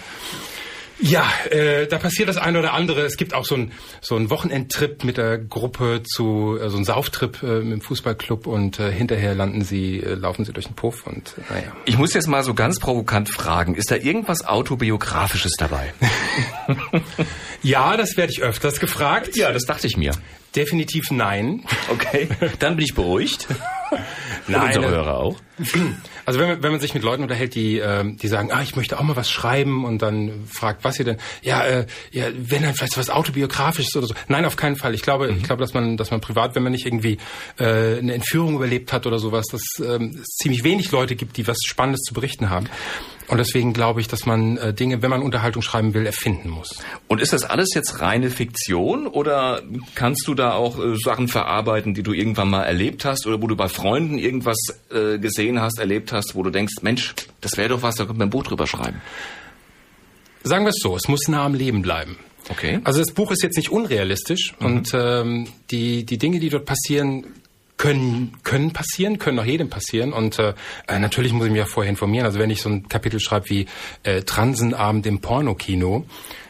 ja, 0.99 1.27
äh, 1.49 1.87
da 1.87 1.97
passiert 1.97 2.29
das 2.29 2.37
eine 2.37 2.59
oder 2.59 2.73
andere. 2.73 3.01
Es 3.01 3.17
gibt 3.17 3.33
auch 3.33 3.45
so 3.45 3.55
einen 3.55 3.71
so 4.01 4.29
Wochenendtrip 4.29 5.03
mit 5.03 5.17
der 5.17 5.37
Gruppe 5.37 6.03
zu 6.03 6.57
äh, 6.61 6.69
so 6.69 6.77
einen 6.77 6.85
Sauftrip 6.85 7.43
äh, 7.43 7.59
dem 7.59 7.81
Fußballclub 7.81 8.47
und 8.47 8.79
äh, 8.79 8.91
hinterher 8.91 9.35
landen 9.35 9.63
sie, 9.63 9.99
äh, 9.99 10.13
laufen 10.13 10.45
sie 10.45 10.53
durch 10.53 10.67
den 10.67 10.75
Puff 10.75 11.05
und 11.05 11.35
äh, 11.37 11.53
naja. 11.53 11.75
Ich 11.85 11.97
muss 11.97 12.13
jetzt 12.13 12.27
mal 12.27 12.43
so 12.43 12.53
ganz 12.53 12.79
provokant 12.79 13.29
fragen, 13.29 13.75
ist 13.75 13.91
da 13.91 13.95
irgendwas 13.95 14.45
autobiografisches 14.45 15.53
dabei? 15.57 15.93
Ja, 17.65 17.97
das 17.97 18.15
werde 18.15 18.31
ich 18.31 18.43
öfters 18.43 18.79
gefragt. 18.79 19.35
ja, 19.35 19.51
das 19.51 19.63
dachte 19.63 19.87
ich 19.87 19.97
mir. 19.97 20.11
Definitiv 20.55 21.09
nein. 21.09 21.63
Okay, 21.89 22.27
dann 22.59 22.75
bin 22.75 22.85
ich 22.85 22.93
beruhigt. 22.93 23.47
Nein, 24.47 24.67
unsere 24.67 24.85
äh, 24.85 24.89
Hörer 24.89 25.17
auch. 25.17 25.37
Also 26.25 26.39
wenn 26.39 26.49
man, 26.49 26.63
wenn 26.63 26.71
man 26.71 26.81
sich 26.81 26.93
mit 26.93 27.03
Leuten 27.03 27.23
unterhält, 27.23 27.55
die, 27.55 27.77
ähm, 27.77 28.17
die 28.17 28.27
sagen, 28.27 28.51
ah, 28.51 28.61
ich 28.61 28.75
möchte 28.75 28.99
auch 28.99 29.03
mal 29.03 29.15
was 29.15 29.29
schreiben 29.29 29.85
und 29.85 30.01
dann 30.01 30.45
fragt, 30.47 30.83
was 30.83 30.99
ihr 30.99 31.05
denn, 31.05 31.17
ja, 31.41 31.63
äh, 31.63 31.85
ja, 32.11 32.25
wenn 32.35 32.63
dann 32.63 32.73
vielleicht 32.73 32.97
was 32.97 33.09
autobiografisches 33.09 33.95
oder 33.95 34.07
so. 34.07 34.15
Nein, 34.27 34.45
auf 34.45 34.55
keinen 34.55 34.75
Fall. 34.75 34.93
Ich 34.93 35.01
glaube, 35.01 35.31
ich 35.31 35.43
glaube, 35.43 35.61
dass 35.61 35.73
man, 35.73 35.97
dass 35.97 36.11
man 36.11 36.21
privat, 36.21 36.55
wenn 36.55 36.63
man 36.63 36.71
nicht 36.71 36.85
irgendwie 36.85 37.17
äh, 37.59 37.97
eine 37.97 38.13
Entführung 38.13 38.55
überlebt 38.55 38.91
hat 38.91 39.05
oder 39.07 39.19
sowas, 39.19 39.45
dass 39.51 39.61
ähm, 39.79 40.19
es 40.21 40.35
ziemlich 40.37 40.63
wenig 40.63 40.91
Leute 40.91 41.15
gibt, 41.15 41.37
die 41.37 41.47
was 41.47 41.57
Spannendes 41.65 42.01
zu 42.01 42.13
berichten 42.13 42.49
haben. 42.49 42.67
Und 43.27 43.37
deswegen 43.39 43.73
glaube 43.73 44.01
ich, 44.01 44.07
dass 44.07 44.25
man 44.25 44.57
äh, 44.57 44.73
Dinge, 44.73 45.01
wenn 45.01 45.09
man 45.09 45.21
Unterhaltung 45.21 45.61
schreiben 45.61 45.93
will, 45.93 46.05
erfinden 46.05 46.49
muss. 46.49 46.77
Und 47.07 47.21
ist 47.21 47.33
das 47.33 47.43
alles 47.43 47.69
jetzt 47.73 47.99
reine 48.01 48.29
Fiktion 48.29 49.07
oder 49.07 49.63
kannst 49.95 50.27
du 50.27 50.35
da 50.35 50.53
auch 50.53 50.79
äh, 50.79 50.95
Sachen 50.97 51.27
verarbeiten, 51.27 51.93
die 51.93 52.03
du 52.03 52.13
irgendwann 52.13 52.49
mal 52.49 52.63
erlebt 52.63 53.03
hast 53.05 53.25
oder 53.25 53.41
wo 53.41 53.47
du 53.47 53.55
bei 53.55 53.67
Freunden 53.67 54.17
irgendwas 54.17 54.57
äh, 54.91 55.17
gesehen 55.17 55.59
hast, 55.59 55.79
erlebt 55.79 56.11
hast, 56.11 56.35
wo 56.35 56.43
du 56.43 56.51
denkst, 56.51 56.75
Mensch, 56.81 57.15
das 57.41 57.57
wäre 57.57 57.69
doch 57.69 57.81
was, 57.81 57.95
da 57.95 58.05
könnte 58.05 58.19
man 58.19 58.27
ein 58.27 58.31
Buch 58.31 58.43
drüber 58.43 58.67
schreiben. 58.67 59.01
Sagen 60.43 60.65
wir 60.65 60.69
es 60.69 60.79
so, 60.79 60.95
es 60.95 61.07
muss 61.07 61.27
nah 61.27 61.45
am 61.45 61.55
Leben 61.55 61.81
bleiben. 61.81 62.17
Okay. 62.49 62.79
Also 62.83 62.99
das 62.99 63.11
Buch 63.11 63.31
ist 63.31 63.41
jetzt 63.41 63.57
nicht 63.57 63.71
unrealistisch 63.71 64.53
und 64.59 64.91
ähm, 64.93 65.47
die, 65.71 66.05
die 66.05 66.19
Dinge, 66.19 66.39
die 66.39 66.49
dort 66.49 66.65
passieren, 66.65 67.25
können, 67.77 68.37
können 68.43 68.71
passieren, 68.73 69.19
können 69.19 69.39
auch 69.39 69.45
jedem 69.45 69.69
passieren. 69.69 70.13
Und 70.13 70.39
äh, 70.39 70.53
äh, 70.87 70.99
natürlich 70.99 71.33
muss 71.33 71.45
ich 71.45 71.51
mich 71.51 71.59
ja 71.59 71.65
vorher 71.65 71.89
informieren. 71.89 72.25
Also 72.25 72.39
wenn 72.39 72.49
ich 72.49 72.61
so 72.61 72.69
ein 72.69 72.87
Kapitel 72.87 73.19
schreibe 73.19 73.49
wie 73.49 73.65
äh, 74.03 74.21
Transenabend 74.21 75.05
im 75.05 75.19
Pornokino, 75.19 76.05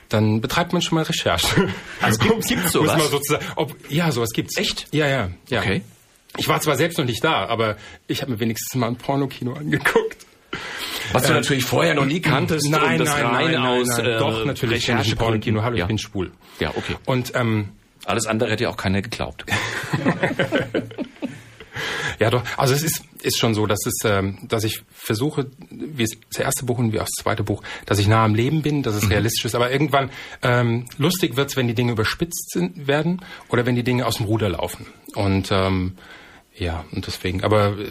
dann 0.10 0.39
betreibt 0.41 0.72
man 0.74 0.82
schon 0.84 0.96
mal 0.98 1.03
Recherche. 1.03 1.67
Also 2.01 2.20
gibt- 2.20 2.46
gibt's 2.48 2.72
sowas? 2.72 2.94
Muss 2.94 3.03
man 3.03 3.12
sozusagen, 3.12 3.46
ob, 3.55 3.75
ja, 3.89 4.12
sowas 4.12 4.29
gibt's. 4.34 4.55
Echt? 4.58 4.88
Ja, 4.94 5.08
ja, 5.08 5.29
ja. 5.50 5.62
Okay. 5.62 5.82
Ich 6.38 6.48
war 6.48 6.60
zwar 6.62 6.75
selbst 6.75 6.98
noch 6.98 7.05
nicht 7.05 7.24
da, 7.24 7.46
aber 7.48 7.77
ich 8.08 8.22
habe 8.22 8.32
mir 8.32 8.39
wenigstens 8.39 8.75
mal 8.75 8.88
ein 8.88 8.98
Pornokino 8.98 9.53
angeguckt. 9.53 10.17
Was 11.12 11.24
du 11.24 11.34
natürlich 11.34 11.63
vorher 11.65 11.94
noch 11.96 12.05
nie 12.05 12.20
kanntest 12.20 12.70
Nein, 12.70 12.98
nein, 13.00 13.24
nein, 13.24 13.51
nein, 13.51 13.55
aus 13.58 13.88
nein. 13.88 14.05
äh, 14.05 14.17
Doch, 14.20 14.46
natürlich, 14.46 14.88
ich 14.89 14.91
ein 15.12 15.17
Pornokino 15.17 15.62
habe, 15.63 15.77
ja. 15.77 15.84
ich 15.86 15.88
bin 15.88 15.98
schwul. 15.98 16.32
Ja, 16.60 16.70
okay. 16.75 16.96
Und 17.05 17.34
ähm, 17.36 17.70
Alles 18.05 18.25
andere 18.27 18.50
hätte 18.51 18.63
ja 18.63 18.70
auch 18.70 18.77
keiner 18.77 19.01
geglaubt. 19.01 19.46
Ja, 22.19 22.29
doch. 22.29 22.43
Also 22.57 22.74
es 22.74 22.84
ist, 22.84 23.03
ist 23.22 23.38
schon 23.38 23.53
so, 23.53 23.65
dass 23.65 23.79
es, 23.86 23.95
ähm, 24.05 24.38
dass 24.48 24.63
ich 24.63 24.84
versuche, 24.93 25.48
wie 25.69 26.03
es 26.03 26.12
das 26.31 26.41
erste 26.41 26.65
Buch 26.65 26.77
und 26.77 26.93
wie 26.93 27.00
auch 27.00 27.05
das 27.05 27.24
zweite 27.24 27.43
Buch, 27.43 27.62
dass 27.86 28.00
ich 28.00 28.07
nah 28.07 28.24
am 28.24 28.36
Leben 28.36 28.62
bin, 28.62 28.84
dass 28.84 28.95
es 28.95 29.10
realistisch 29.10 29.45
ist. 29.45 29.55
Aber 29.55 29.72
irgendwann 29.72 30.10
ähm, 30.41 30.86
lustig 30.98 31.36
wird's, 31.36 31.55
wenn 31.55 31.67
die 31.67 31.75
Dinge 31.75 31.93
überspitzt 31.93 32.51
sind, 32.51 32.88
werden 32.88 33.22
oder 33.50 33.65
wenn 33.65 33.75
die 33.75 33.84
Dinge 33.84 34.05
aus 34.05 34.17
dem 34.17 34.25
Ruder 34.25 34.50
laufen. 34.50 34.86
Und 35.15 35.50
ähm, 35.51 35.93
ja, 36.57 36.86
und 36.91 37.05
deswegen. 37.05 37.43
Aber 37.43 37.77
äh, 37.77 37.84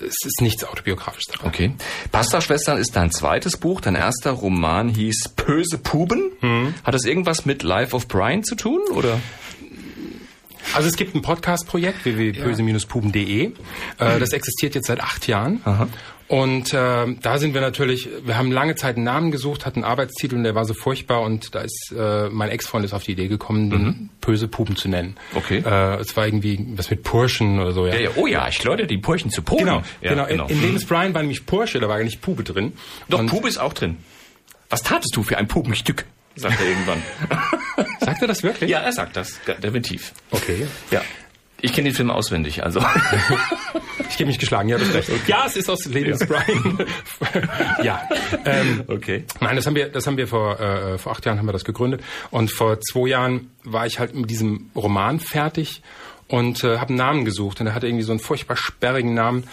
es 0.00 0.16
ist 0.24 0.40
nichts 0.40 0.64
autobiografisches 0.64 1.32
daran. 1.32 1.48
Okay. 1.48 1.72
Pasta-Schwestern 2.10 2.78
ist 2.78 2.96
dein 2.96 3.12
zweites 3.12 3.56
Buch. 3.56 3.80
Dein 3.80 3.94
erster 3.94 4.32
Roman 4.32 4.88
hieß 4.88 5.34
Böse 5.36 5.78
Puben. 5.78 6.32
Hat 6.82 6.94
das 6.94 7.04
irgendwas 7.04 7.46
mit 7.46 7.62
Life 7.62 7.94
of 7.94 8.08
Brian 8.08 8.42
zu 8.42 8.56
tun? 8.56 8.80
Oder? 8.92 9.20
Also 10.74 10.88
es 10.88 10.96
gibt 10.96 11.14
ein 11.14 11.22
Podcast-Projekt 11.22 12.04
www.böse-puben.de. 12.04 13.44
Äh, 13.46 13.50
das 14.18 14.32
existiert 14.32 14.74
jetzt 14.74 14.86
seit 14.86 15.00
acht 15.00 15.26
Jahren. 15.26 15.60
Und 16.28 16.74
äh, 16.74 17.06
da 17.22 17.38
sind 17.38 17.54
wir 17.54 17.62
natürlich, 17.62 18.06
wir 18.22 18.36
haben 18.36 18.52
lange 18.52 18.74
Zeit 18.74 18.96
einen 18.96 19.04
Namen 19.06 19.30
gesucht, 19.30 19.64
hatten 19.64 19.82
einen 19.82 19.90
Arbeitstitel 19.90 20.34
und 20.36 20.44
der 20.44 20.54
war 20.54 20.66
so 20.66 20.74
furchtbar 20.74 21.22
und 21.22 21.54
da 21.54 21.60
ist 21.60 21.94
äh, 21.98 22.28
mein 22.28 22.50
Ex-Freund 22.50 22.84
ist 22.84 22.92
auf 22.92 23.02
die 23.02 23.12
Idee 23.12 23.28
gekommen, 23.28 23.70
den 23.70 24.10
Böse 24.20 24.46
Puben 24.46 24.76
zu 24.76 24.88
nennen. 24.90 25.16
Okay. 25.34 25.62
Äh, 25.64 25.94
es 26.00 26.14
war 26.18 26.26
irgendwie 26.26 26.66
was 26.76 26.90
mit 26.90 27.02
Purschen 27.02 27.58
oder 27.58 27.72
so, 27.72 27.86
ja. 27.86 27.94
Ja, 27.94 28.00
ja. 28.00 28.10
Oh 28.16 28.26
ja, 28.26 28.46
ich 28.46 28.62
läute 28.62 28.86
die 28.86 28.98
Purchen 28.98 29.30
zu 29.30 29.40
Puben. 29.40 29.64
Genau, 29.64 29.82
ja, 30.02 30.10
genau. 30.10 30.26
In, 30.26 30.40
in 30.56 30.60
Lebens 30.60 30.84
Brian 30.84 31.14
war 31.14 31.22
nämlich 31.22 31.46
Pursche, 31.46 31.80
da 31.80 31.88
war 31.88 31.96
gar 31.96 32.04
nicht 32.04 32.20
Pube 32.20 32.44
drin. 32.44 32.74
Doch, 33.08 33.20
Und- 33.20 33.28
Pube 33.28 33.48
ist 33.48 33.56
auch 33.58 33.72
drin. 33.72 33.96
Was 34.68 34.82
tatest 34.82 35.16
du 35.16 35.22
für 35.22 35.38
ein 35.38 35.48
Pubenstück? 35.48 36.04
Sagt 36.36 36.60
er 36.60 36.66
irgendwann. 36.68 37.02
Sagt 38.00 38.22
er 38.22 38.28
das 38.28 38.42
wirklich? 38.42 38.70
ja, 38.70 38.80
er 38.80 38.92
sagt 38.92 39.16
das. 39.16 39.40
Ja, 39.46 39.54
Definitiv. 39.54 40.12
Okay. 40.30 40.66
Ja. 40.90 41.02
Ich 41.60 41.72
kenne 41.72 41.88
den 41.88 41.94
Film 41.96 42.10
auswendig, 42.10 42.62
also. 42.64 42.84
Ich 44.10 44.16
gebe 44.16 44.28
mich 44.28 44.38
geschlagen, 44.38 44.70
ja, 44.70 44.78
das 44.78 44.94
recht. 44.94 45.10
Ja, 45.28 45.44
es 45.46 45.54
ist 45.56 45.68
aus 45.68 45.84
Lebens 45.84 46.20
Brian. 46.26 46.78
ja. 47.82 48.08
Ähm, 48.46 48.84
Okay. 48.88 49.24
Nein, 49.40 49.54
das 49.56 49.66
haben 49.66 49.74
wir, 49.74 49.90
das 49.90 50.06
haben 50.06 50.16
wir 50.16 50.26
vor, 50.26 50.58
äh, 50.58 50.96
vor 50.98 51.12
acht 51.12 51.26
Jahren 51.26 51.38
haben 51.38 51.46
wir 51.46 51.52
das 51.52 51.64
gegründet. 51.64 52.02
Und 52.30 52.50
vor 52.50 52.80
zwei 52.80 53.08
Jahren 53.10 53.50
war 53.64 53.86
ich 53.86 53.98
halt 53.98 54.14
mit 54.14 54.30
diesem 54.30 54.70
Roman 54.74 55.20
fertig 55.20 55.82
und 56.26 56.64
äh, 56.64 56.78
habe 56.78 56.88
einen 56.88 56.96
Namen 56.96 57.24
gesucht. 57.26 57.60
Und 57.60 57.66
er 57.66 57.74
hatte 57.74 57.86
irgendwie 57.86 58.02
so 58.04 58.12
einen 58.12 58.18
furchtbar 58.20 58.56
sperrigen 58.56 59.12
Namen, 59.12 59.44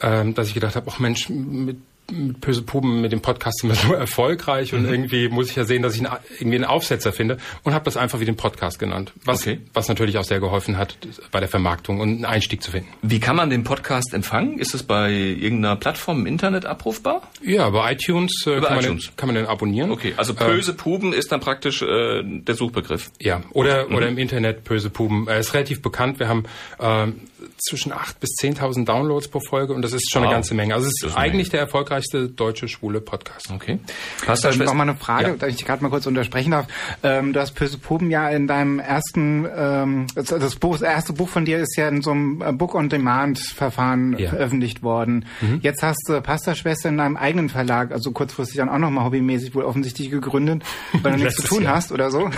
ähm, 0.00 0.32
dass 0.34 0.46
ich 0.48 0.54
gedacht 0.54 0.76
habe, 0.76 0.88
ach 0.94 1.00
Mensch, 1.00 1.28
mit, 1.28 1.78
mit 2.10 2.40
Böse 2.40 2.62
Puben, 2.62 3.00
mit 3.02 3.12
dem 3.12 3.20
Podcast 3.20 3.58
sind 3.60 3.70
wir 3.70 3.76
so 3.88 3.92
erfolgreich 3.92 4.72
und 4.72 4.86
irgendwie 4.86 5.28
muss 5.28 5.50
ich 5.50 5.56
ja 5.56 5.64
sehen, 5.64 5.82
dass 5.82 5.94
ich 5.94 6.00
einen, 6.06 6.16
irgendwie 6.38 6.56
einen 6.56 6.64
Aufsetzer 6.64 7.12
finde 7.12 7.36
und 7.64 7.74
habe 7.74 7.84
das 7.84 7.96
einfach 7.96 8.20
wie 8.20 8.24
den 8.24 8.36
Podcast 8.36 8.78
genannt. 8.78 9.12
Was, 9.24 9.40
Okay. 9.42 9.60
was 9.74 9.88
natürlich 9.88 10.16
auch 10.18 10.24
sehr 10.24 10.40
geholfen 10.40 10.78
hat 10.78 10.96
bei 11.30 11.40
der 11.40 11.48
Vermarktung 11.48 12.00
und 12.00 12.08
einen 12.08 12.24
Einstieg 12.24 12.62
zu 12.62 12.70
finden. 12.70 12.88
Wie 13.02 13.20
kann 13.20 13.36
man 13.36 13.50
den 13.50 13.62
Podcast 13.64 14.14
empfangen? 14.14 14.58
Ist 14.58 14.74
es 14.74 14.82
bei 14.82 15.10
irgendeiner 15.12 15.76
Plattform 15.76 16.20
im 16.20 16.26
Internet 16.26 16.64
abrufbar? 16.66 17.22
Ja, 17.42 17.68
bei 17.70 17.92
iTunes, 17.92 18.32
äh, 18.46 18.60
kann, 18.60 18.74
Man 18.76 18.84
iTunes. 18.84 19.06
den, 19.06 19.16
kann 19.16 19.26
man 19.28 19.36
den 19.36 19.46
abonnieren. 19.46 19.90
Okay, 19.90 20.14
also 20.16 20.32
Äh, 20.32 20.44
böse 20.44 20.72
Puben 20.74 21.12
ist 21.12 21.30
dann 21.30 21.40
praktisch 21.40 21.82
äh, 21.82 22.22
der 22.24 22.54
Suchbegriff. 22.54 23.10
Ja, 23.20 23.42
oder, 23.50 23.86
Mhm. 23.88 23.94
oder 23.94 24.08
im 24.08 24.18
Internet 24.18 24.64
Böse 24.64 24.90
Puben. 24.90 25.28
Er 25.28 25.38
ist 25.38 25.52
relativ 25.54 25.82
bekannt. 25.82 26.18
Wir 26.18 26.28
haben 26.28 26.44
ähm, 26.80 27.20
zwischen 27.62 27.92
8.000 27.92 28.14
bis 28.20 28.30
10.000 28.40 28.84
Downloads 28.86 29.28
pro 29.28 29.40
Folge 29.40 29.72
und 29.74 29.82
das 29.82 29.92
ist 29.92 30.10
schon 30.10 30.22
Wow. 30.22 30.28
eine 30.28 30.36
ganze 30.36 30.54
Menge. 30.54 30.74
Also 30.74 30.86
es 30.88 31.02
ist 31.08 31.16
eigentlich 31.16 31.50
der 31.50 31.60
erfolgreichste 31.60 32.28
deutsche 32.28 32.68
schwule 32.68 33.00
Podcast. 33.00 33.50
Okay. 33.52 33.78
Pasta 34.24 34.50
Ähm, 34.50 34.58
noch 34.60 34.74
mal 34.74 34.82
eine 34.84 34.96
Frage, 34.96 35.28
Ja. 35.30 35.36
da 35.36 35.46
ich 35.46 35.56
dich 35.56 35.64
gerade 35.66 35.82
mal 35.82 35.88
kurz 35.90 36.06
untersprechen 36.06 36.50
darf. 36.52 36.66
Ähm, 37.02 37.32
du 37.32 37.40
hast 37.40 37.52
Böse 37.54 37.78
Puben 37.78 38.10
ja 38.10 38.28
in 38.28 38.46
deinem 38.46 38.78
ersten, 38.78 39.46
ähm, 39.54 40.06
das, 40.14 40.56
Buch, 40.56 40.72
das 40.78 40.82
erste 40.82 41.12
Buch 41.12 41.28
von 41.28 41.44
dir 41.44 41.58
ist 41.58 41.76
ja 41.76 41.88
in 41.88 42.02
so 42.02 42.10
einem 42.12 42.42
äh, 42.42 42.52
Book-on-Demand-Verfahren 42.52 44.16
Ja. 44.18 44.30
veröffentlicht 44.30 44.82
worden. 44.82 45.24
Jetzt 45.60 45.82
hast 45.82 46.02
du 46.08 46.20
Pasta-Schwester 46.20 46.88
in 46.88 46.98
deinem 46.98 47.16
eigenen 47.16 47.48
Verlag, 47.48 47.92
also 47.92 48.10
kurzfristig 48.12 48.56
dann 48.58 48.68
auch 48.68 48.78
nochmal 48.78 49.04
hobbymäßig 49.04 49.54
wohl 49.54 49.64
offensichtlich 49.64 50.10
gegründet, 50.10 50.62
weil 51.02 51.12
du 51.12 51.18
nichts 51.18 51.36
zu 51.42 51.42
tun 51.46 51.62
Jahr. 51.64 51.76
hast 51.76 51.92
oder 51.92 52.10
so. 52.10 52.30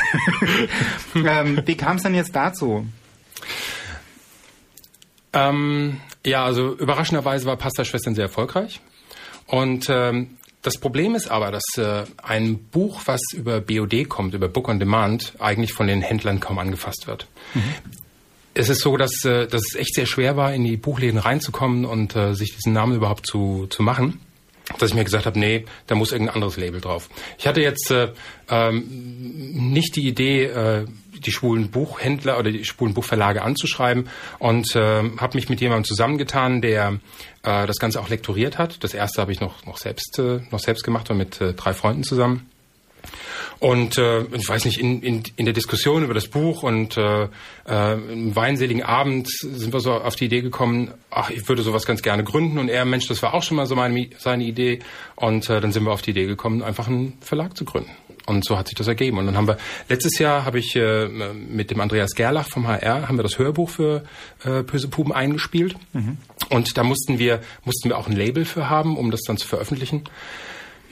ähm, 1.15 1.62
wie 1.67 1.77
kam 1.77 1.97
es 1.97 2.03
denn 2.03 2.15
jetzt 2.15 2.35
dazu? 2.35 2.87
Ähm, 5.32 6.00
ja, 6.25 6.44
also 6.44 6.75
überraschenderweise 6.75 7.46
war 7.46 7.56
Pasta 7.56 7.84
Schwestern 7.84 8.14
sehr 8.14 8.25
erfolgreich. 8.25 8.80
Und 9.46 9.88
ähm, 9.88 10.38
das 10.62 10.78
Problem 10.78 11.14
ist 11.14 11.30
aber, 11.30 11.50
dass 11.50 11.64
äh, 11.76 12.04
ein 12.22 12.58
Buch, 12.58 13.02
was 13.06 13.20
über 13.32 13.60
BOD 13.60 14.08
kommt, 14.08 14.34
über 14.34 14.49
Book 14.49 14.68
on 14.68 14.78
Demand, 14.78 15.34
eigentlich 15.38 15.72
von 15.72 15.87
den 15.87 16.02
Händlern 16.02 16.40
kaum 16.40 16.58
angefasst 16.58 17.06
wird. 17.06 17.26
Es 18.52 18.68
ist 18.68 18.80
so, 18.80 18.96
dass, 18.96 19.25
äh, 19.25 19.46
dass 19.46 19.62
es 19.68 19.75
echt 19.75 19.94
sehr 19.94 20.06
schwer 20.06 20.37
war, 20.37 20.52
in 20.52 20.64
die 20.64 20.76
Buchläden 20.76 21.18
reinzukommen 21.18 21.84
und 21.84 22.14
äh, 22.14 22.34
sich 22.34 22.54
diesen 22.54 22.72
Namen 22.72 22.94
überhaupt 22.94 23.26
zu, 23.26 23.66
zu 23.70 23.82
machen. 23.82 24.20
Dass 24.79 24.91
ich 24.91 24.95
mir 24.95 25.05
gesagt 25.05 25.27
habe, 25.27 25.39
nee, 25.39 25.65
da 25.87 25.95
muss 25.95 26.12
irgendein 26.12 26.37
anderes 26.37 26.57
Label 26.57 26.81
drauf. 26.81 27.09
Ich 27.39 27.47
hatte 27.47 27.61
jetzt 27.61 27.91
äh, 27.91 28.12
ähm, 28.49 28.85
nicht 29.73 29.97
die 29.97 30.07
Idee, 30.07 30.45
äh, 30.45 30.87
die 31.12 31.33
schwulen 31.33 31.71
Buchhändler 31.71 32.39
oder 32.39 32.50
die 32.50 32.65
schwulen 32.65 32.95
Buchverlage 32.95 33.43
anzuschreiben 33.43 34.09
und 34.39 34.75
äh, 34.77 35.03
habe 35.19 35.37
mich 35.37 35.49
mit 35.49 35.61
jemandem 35.61 35.85
zusammengetan, 35.85 36.62
der 36.62 37.00
äh, 37.43 37.67
das 37.67 37.79
Ganze 37.79 38.00
auch 38.00 38.09
lektoriert 38.09 38.59
hat. 38.59 38.83
Das 38.83 38.95
erste 38.95 39.21
habe 39.21 39.33
ich 39.33 39.41
noch 39.41 39.67
noch 39.67 39.77
selbst 39.77 40.19
äh, 40.19 40.41
noch 40.50 40.61
selbst 40.61 40.85
gemacht 40.85 41.11
und 41.11 41.19
mit 41.19 41.41
äh, 41.41 41.53
drei 41.53 41.75
Freunden 41.75 42.05
zusammen. 42.05 42.49
Und 43.59 43.99
äh, 43.99 44.23
ich 44.32 44.49
weiß 44.49 44.64
nicht, 44.64 44.78
in, 44.78 45.02
in, 45.02 45.23
in 45.37 45.44
der 45.44 45.54
Diskussion 45.54 46.02
über 46.02 46.14
das 46.14 46.28
Buch 46.28 46.62
und 46.62 46.97
äh, 46.97 47.28
äh, 47.68 47.92
im 47.92 48.35
weinseligen 48.35 48.82
Abend 48.82 49.28
sind 49.28 49.73
wir 49.73 49.80
so 49.80 49.92
auf 49.92 50.16
die 50.16 50.26
Idee 50.26 50.40
gekommen, 50.40 50.92
ach, 51.11 51.30
ich 51.30 51.49
würde 51.49 51.62
sowas 51.62 51.87
ganz 51.87 52.02
gerne 52.02 52.25
gründen. 52.25 52.59
Und 52.59 52.68
er, 52.68 52.85
Mensch, 52.85 53.06
das 53.09 53.23
war 53.23 53.35
auch 53.35 53.42
schon 53.42 53.56
mal 53.56 53.66
so 53.66 53.76
meine, 53.76 54.11
seine 54.18 54.44
Idee. 54.44 54.80
Und 55.16 55.49
äh, 55.50 55.61
dann 55.61 55.73
sind 55.73 55.85
wir 55.85 55.92
auf 55.92 56.02
die 56.02 56.11
Idee 56.11 56.26
gekommen, 56.26 56.62
einfach 56.62 56.88
einen 56.88 57.18
Verlag 57.20 57.56
zu 57.56 57.64
gründen. 57.64 57.90
Und 58.26 58.44
so 58.44 58.56
hat 58.56 58.68
sich 58.68 58.76
das 58.76 58.87
ergeben. 58.87 59.18
Und 59.18 59.26
dann 59.26 59.37
haben 59.37 59.49
wir 59.49 59.59
letztes 59.88 60.18
Jahr 60.18 60.44
habe 60.44 60.59
ich 60.59 60.76
äh, 60.76 61.09
mit 61.09 61.70
dem 61.70 61.80
Andreas 61.80 62.14
Gerlach 62.14 62.49
vom 62.49 62.68
HR 62.68 63.09
haben 63.09 63.18
wir 63.18 63.23
das 63.23 63.38
Hörbuch 63.38 63.70
für 63.70 64.04
äh, 64.44 64.62
Böse 64.62 64.88
Puben 64.88 65.12
eingespielt. 65.12 65.75
Mhm. 65.92 66.18
Und 66.49 66.76
da 66.76 66.85
mussten 66.85 67.18
wir 67.18 67.40
mussten 67.64 67.88
wir 67.88 67.99
auch 67.99 68.09
ein 68.09 68.16
Label 68.16 68.44
für 68.44 68.70
haben, 68.70 68.97
um 68.97 69.11
das 69.11 69.23
dann 69.23 69.37
zu 69.37 69.49
veröffentlichen. 69.49 70.04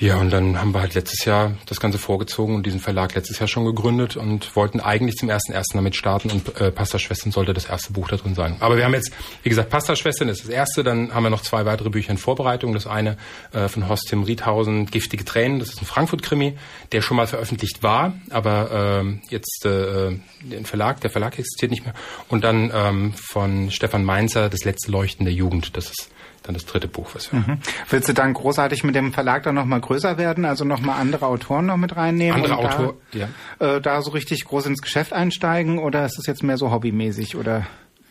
Ja, 0.00 0.18
und 0.18 0.30
dann 0.30 0.60
haben 0.60 0.72
wir 0.72 0.80
halt 0.80 0.94
letztes 0.94 1.24
Jahr 1.24 1.56
das 1.66 1.80
Ganze 1.80 1.98
vorgezogen 1.98 2.54
und 2.54 2.64
diesen 2.64 2.78
Verlag 2.78 3.16
letztes 3.16 3.40
Jahr 3.40 3.48
schon 3.48 3.64
gegründet 3.64 4.16
und 4.16 4.54
wollten 4.54 4.78
eigentlich 4.78 5.16
zum 5.16 5.28
ersten 5.28 5.52
ersten 5.52 5.76
damit 5.76 5.96
starten 5.96 6.30
und 6.30 6.60
äh, 6.60 6.70
Pasta-Schwestern 6.70 7.32
sollte 7.32 7.52
das 7.52 7.64
erste 7.64 7.92
Buch 7.92 8.06
da 8.06 8.16
drin 8.16 8.36
sein. 8.36 8.58
Aber 8.60 8.76
wir 8.76 8.84
haben 8.84 8.94
jetzt, 8.94 9.10
wie 9.42 9.48
gesagt, 9.48 9.70
Pasta-Schwestern 9.70 10.28
ist 10.28 10.44
das 10.44 10.50
erste, 10.50 10.84
dann 10.84 11.12
haben 11.12 11.24
wir 11.24 11.30
noch 11.30 11.42
zwei 11.42 11.64
weitere 11.64 11.90
Bücher 11.90 12.12
in 12.12 12.18
Vorbereitung. 12.18 12.74
Das 12.74 12.86
eine 12.86 13.16
äh, 13.52 13.66
von 13.66 13.88
Horst 13.88 14.06
Tim 14.08 14.22
Riedhausen, 14.22 14.86
Giftige 14.86 15.24
Tränen, 15.24 15.58
das 15.58 15.70
ist 15.70 15.82
ein 15.82 15.86
Frankfurt-Krimi, 15.86 16.56
der 16.92 17.02
schon 17.02 17.16
mal 17.16 17.26
veröffentlicht 17.26 17.82
war, 17.82 18.14
aber 18.30 19.02
äh, 19.04 19.18
jetzt 19.30 19.66
äh, 19.66 20.16
den 20.42 20.64
Verlag, 20.64 21.00
der 21.00 21.10
Verlag 21.10 21.36
existiert 21.40 21.72
nicht 21.72 21.84
mehr. 21.84 21.94
Und 22.28 22.44
dann 22.44 22.70
ähm, 22.72 23.14
von 23.14 23.72
Stefan 23.72 24.04
Mainzer, 24.04 24.48
Das 24.48 24.64
letzte 24.64 24.92
Leuchten 24.92 25.24
der 25.24 25.34
Jugend, 25.34 25.76
das 25.76 25.86
ist 25.90 26.10
dann 26.48 26.54
das 26.54 26.64
dritte 26.64 26.88
Buch, 26.88 27.10
was 27.12 27.30
wir 27.30 27.40
mhm. 27.40 27.58
Willst 27.90 28.08
du 28.08 28.14
dann 28.14 28.32
großartig 28.32 28.82
mit 28.82 28.94
dem 28.94 29.12
Verlag 29.12 29.42
dann 29.42 29.54
nochmal 29.54 29.80
größer 29.80 30.16
werden, 30.16 30.46
also 30.46 30.64
nochmal 30.64 30.98
andere 30.98 31.26
Autoren 31.26 31.66
noch 31.66 31.76
mit 31.76 31.94
reinnehmen? 31.94 32.42
Andere 32.42 32.56
Autoren, 32.56 32.94
ja. 33.12 33.28
Äh, 33.58 33.82
da 33.82 34.00
so 34.00 34.10
richtig 34.12 34.44
groß 34.46 34.66
ins 34.66 34.80
Geschäft 34.80 35.12
einsteigen 35.12 35.78
oder 35.78 36.06
ist 36.06 36.18
es 36.18 36.26
jetzt 36.26 36.42
mehr 36.42 36.56
so 36.56 36.70
hobbymäßig 36.70 37.36
oder? 37.36 37.66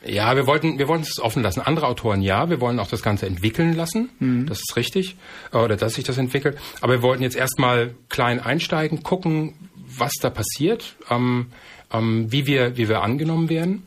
Ja, 0.05 0.35
wir 0.35 0.45
wollten, 0.45 0.77
wir 0.77 0.87
wollten 0.87 1.03
es 1.03 1.19
offen 1.19 1.41
lassen. 1.41 1.61
Andere 1.61 1.87
Autoren 1.87 2.21
ja, 2.21 2.49
wir 2.49 2.61
wollen 2.61 2.79
auch 2.79 2.87
das 2.87 3.01
Ganze 3.01 3.25
entwickeln 3.25 3.75
lassen. 3.75 4.09
Mhm. 4.19 4.45
Das 4.45 4.59
ist 4.59 4.75
richtig. 4.75 5.15
Oder 5.51 5.75
dass 5.75 5.95
sich 5.95 6.03
das 6.03 6.19
entwickelt. 6.19 6.59
Aber 6.81 6.93
wir 6.93 7.01
wollten 7.01 7.23
jetzt 7.23 7.35
erstmal 7.35 7.95
klein 8.07 8.39
einsteigen, 8.39 9.01
gucken, 9.01 9.55
was 9.73 10.13
da 10.21 10.29
passiert, 10.29 10.95
ähm, 11.09 11.47
ähm, 11.91 12.31
wie 12.31 12.45
wir, 12.45 12.77
wie 12.77 12.87
wir 12.87 13.01
angenommen 13.01 13.49
werden. 13.49 13.83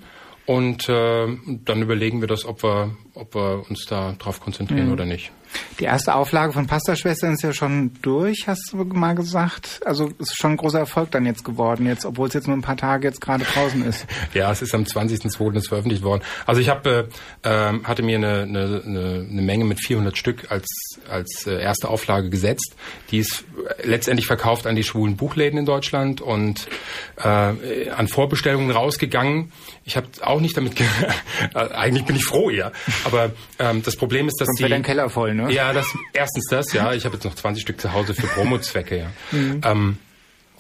Und 0.51 0.89
äh, 0.89 1.29
dann 1.65 1.81
überlegen 1.81 2.21
wir 2.21 2.27
das, 2.27 2.45
ob 2.45 2.65
wir, 2.65 2.91
ob 3.21 3.35
wir 3.35 3.65
uns 3.69 3.87
da 3.87 4.13
drauf 4.19 4.41
konzentrieren 4.41 4.87
mhm. 4.87 4.93
oder 4.93 5.07
nicht. 5.07 5.31
Die 5.79 5.85
erste 5.85 6.15
Auflage 6.15 6.53
von 6.53 6.67
Pasta-Schwestern 6.67 7.35
ist 7.35 7.43
ja 7.43 7.53
schon 7.53 7.93
durch, 8.03 8.47
hast 8.47 8.73
du 8.73 8.77
mal 8.85 9.15
gesagt. 9.15 9.81
Also 9.85 10.11
ist 10.19 10.37
schon 10.37 10.53
ein 10.53 10.57
großer 10.57 10.79
Erfolg 10.79 11.11
dann 11.11 11.27
jetzt 11.27 11.45
geworden, 11.45 11.87
jetzt, 11.87 12.05
obwohl 12.05 12.29
es 12.29 12.35
jetzt 12.35 12.47
nur 12.47 12.57
ein 12.57 12.63
paar 12.63 12.77
Tage 12.77 13.09
jetzt 13.09 13.21
gerade 13.21 13.45
draußen 13.45 13.83
ist. 13.85 14.07
ja, 14.35 14.51
es 14.53 14.63
ist 14.63 14.75
am 14.75 14.85
20.02. 14.85 15.67
veröffentlicht 15.69 16.03
worden. 16.03 16.23
Also 16.47 16.61
ich 16.61 16.69
habe 16.69 17.09
äh, 17.43 17.73
hatte 17.83 18.03
mir 18.03 18.17
eine, 18.17 18.43
eine, 18.43 18.83
eine 19.29 19.43
Menge 19.43 19.65
mit 19.65 19.81
400 19.81 20.17
Stück 20.17 20.51
als, 20.51 20.69
als 21.09 21.47
äh, 21.47 21.61
erste 21.61 21.89
Auflage 21.89 22.31
gesetzt. 22.31 22.77
Die 23.11 23.19
ist 23.19 23.45
letztendlich 23.83 24.27
verkauft 24.27 24.67
an 24.67 24.77
die 24.77 24.85
schwulen 24.85 25.17
Buchläden 25.17 25.59
in 25.59 25.67
Deutschland 25.67 26.21
und 26.21 26.69
äh, 27.17 27.89
an 27.91 28.09
Vorbestellungen 28.09 28.71
rausgegangen. 28.71 29.53
Ich 29.85 29.97
habe 29.97 30.07
auch 30.21 30.41
nicht 30.41 30.57
damit, 30.57 30.75
eigentlich 31.55 32.05
bin 32.05 32.17
ich 32.17 32.25
froh, 32.25 32.51
ja. 32.51 32.71
Aber 33.13 33.33
ähm, 33.59 33.83
das 33.83 33.97
Problem 33.97 34.29
ist, 34.29 34.41
dass 34.41 34.47
Sonst 34.47 34.61
die... 34.61 34.69
dein 34.69 34.83
Keller 34.83 35.11
voll, 35.11 35.35
ne? 35.35 35.53
Ja, 35.53 35.73
das 35.73 35.87
erstens 36.13 36.47
das, 36.51 36.73
ja. 36.73 36.93
Ich 36.93 37.05
habe 37.05 37.17
jetzt 37.17 37.25
noch 37.25 37.35
20 37.35 37.63
Stück 37.63 37.81
zu 37.81 37.93
Hause 37.93 38.15
für 38.15 38.27
Promo-Zwecke, 38.27 38.99
ja. 38.99 39.11
Mhm. 39.33 39.61
Ähm, 39.65 39.99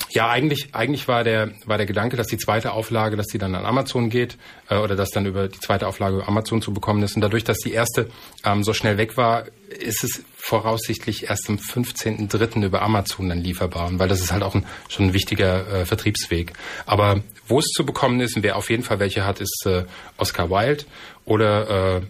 ja, 0.09 0.28
eigentlich, 0.28 0.75
eigentlich 0.75 1.07
war 1.09 1.25
der, 1.25 1.52
war 1.66 1.76
der 1.76 1.87
Gedanke, 1.87 2.16
dass 2.16 2.26
die 2.26 2.38
zweite 2.38 2.73
Auflage, 2.73 3.16
dass 3.16 3.26
die 3.26 3.38
dann 3.38 3.54
an 3.54 3.64
Amazon 3.64 4.11
geht 4.11 4.38
äh, 4.69 4.76
oder 4.76 4.97
dass 4.97 5.11
dann 5.11 5.26
über 5.26 5.49
die 5.49 5.61
zweite 5.61 5.87
Auflage 5.87 6.26
Amazon 6.26 6.62
zu 6.62 6.73
bekommen 6.73 7.02
ist. 7.02 7.14
Und 7.14 7.23
dadurch, 7.23 7.45
dass 7.45 7.59
die 7.59 7.73
erste 7.73 8.11
ähm, 8.45 8.64
so 8.64 8.73
schnell 8.73 8.99
weg 8.99 9.16
war, 9.16 9.45
ist 9.69 10.02
es 10.02 10.25
voraussichtlich 10.37 11.28
erst 11.28 11.49
am 11.49 11.57
15.03. 11.57 12.64
über 12.64 12.83
Amazon 12.83 13.28
dann 13.28 13.38
lieferbar. 13.38 13.90
weil 13.92 14.09
das 14.09 14.21
ist 14.21 14.33
halt 14.33 14.42
auch 14.42 14.54
ein, 14.54 14.66
schon 14.88 15.07
ein 15.07 15.12
wichtiger 15.12 15.69
äh, 15.73 15.87
Vertriebsweg. 15.87 16.54
Aber 16.87 17.23
wo 17.50 17.59
es 17.59 17.66
zu 17.66 17.85
bekommen 17.85 18.21
ist 18.21 18.37
und 18.37 18.42
wer 18.42 18.57
auf 18.57 18.71
jeden 18.71 18.83
Fall 18.83 18.99
welche 18.99 19.26
hat, 19.26 19.41
ist 19.41 19.65
äh, 19.67 19.84
Oscar 20.17 20.50
Wilde 20.50 20.84
oder 21.25 21.97
äh, 21.97 22.00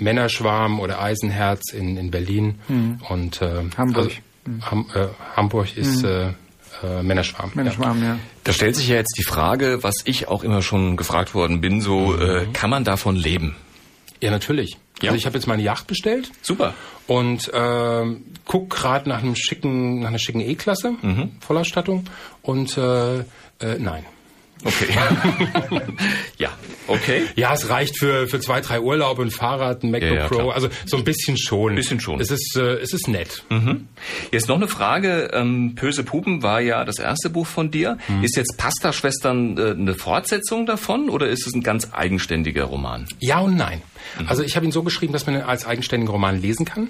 Männerschwarm 0.00 0.80
oder 0.80 1.00
Eisenherz 1.00 1.72
in, 1.72 1.96
in 1.96 2.10
Berlin 2.10 2.60
mhm. 2.68 3.00
und 3.08 3.42
äh, 3.42 3.64
Hamburg. 3.76 4.04
Also, 4.04 4.10
mhm. 4.46 4.70
Ham, 4.70 4.86
äh, 4.94 5.06
Hamburg 5.36 5.76
ist 5.76 6.02
mhm. 6.02 6.08
äh, 6.08 6.26
äh, 6.82 7.02
Männerschwarm. 7.02 7.52
Männerschwarm, 7.54 8.00
ja. 8.02 8.08
ja. 8.08 8.18
Da 8.44 8.52
stellt 8.52 8.76
sich 8.76 8.88
ja 8.88 8.96
jetzt 8.96 9.16
die 9.18 9.24
Frage, 9.24 9.82
was 9.82 9.96
ich 10.04 10.28
auch 10.28 10.42
immer 10.42 10.62
schon 10.62 10.96
gefragt 10.96 11.34
worden 11.34 11.60
bin, 11.60 11.80
so 11.80 12.12
mhm. 12.12 12.22
äh, 12.22 12.46
kann 12.52 12.70
man 12.70 12.84
davon 12.84 13.16
leben? 13.16 13.56
Ja, 14.20 14.30
natürlich. 14.30 14.78
Ja. 15.02 15.10
Also 15.10 15.16
ich 15.16 15.26
habe 15.26 15.36
jetzt 15.36 15.46
meine 15.46 15.62
Yacht 15.62 15.86
bestellt. 15.86 16.30
Super. 16.42 16.74
Und 17.06 17.52
äh, 17.52 18.04
guck 18.44 18.70
gerade 18.70 19.08
nach 19.08 19.22
einem 19.22 19.36
schicken, 19.36 20.00
nach 20.00 20.08
einer 20.08 20.18
schicken 20.18 20.40
E-Klasse, 20.40 20.94
mhm. 21.02 21.32
Vollausstattung. 21.40 22.04
Und 22.42 22.78
äh, 22.78 23.18
äh, 23.18 23.24
nein. 23.78 24.04
Okay. 24.62 24.86
ja, 26.38 26.50
okay. 26.86 27.22
Ja, 27.36 27.52
es 27.52 27.68
reicht 27.68 27.98
für, 27.98 28.26
für 28.28 28.40
zwei, 28.40 28.60
drei 28.60 28.80
Urlaube, 28.80 29.22
ein 29.22 29.30
Fahrrad, 29.30 29.82
ein 29.82 29.90
MacBook 29.90 30.10
ja, 30.10 30.16
ja, 30.16 30.28
Pro. 30.28 30.50
Also 30.50 30.68
so 30.86 30.96
ein 30.96 31.04
bisschen 31.04 31.36
schon. 31.36 31.72
Ein 31.72 31.76
bisschen 31.76 32.00
schon. 32.00 32.20
Es 32.20 32.30
ist, 32.30 32.56
äh, 32.56 32.74
es 32.76 32.92
ist 32.92 33.08
nett. 33.08 33.44
Mhm. 33.50 33.88
Jetzt 34.32 34.48
noch 34.48 34.56
eine 34.56 34.68
Frage. 34.68 35.30
Ähm, 35.34 35.74
Böse 35.74 36.02
Pupen 36.02 36.42
war 36.42 36.60
ja 36.60 36.84
das 36.84 36.98
erste 36.98 37.30
Buch 37.30 37.46
von 37.46 37.70
dir. 37.70 37.98
Mhm. 38.08 38.24
Ist 38.24 38.36
jetzt 38.36 38.56
Pasta-Schwestern 38.56 39.58
äh, 39.58 39.70
eine 39.72 39.94
Fortsetzung 39.94 40.66
davon 40.66 41.10
oder 41.10 41.28
ist 41.28 41.46
es 41.46 41.54
ein 41.54 41.62
ganz 41.62 41.88
eigenständiger 41.92 42.64
Roman? 42.64 43.06
Ja 43.20 43.40
und 43.40 43.56
nein. 43.56 43.82
Mhm. 44.18 44.28
Also 44.28 44.42
ich 44.42 44.56
habe 44.56 44.64
ihn 44.64 44.72
so 44.72 44.82
geschrieben, 44.82 45.12
dass 45.12 45.26
man 45.26 45.36
ihn 45.36 45.42
als 45.42 45.66
eigenständigen 45.66 46.10
Roman 46.10 46.40
lesen 46.40 46.64
kann. 46.64 46.88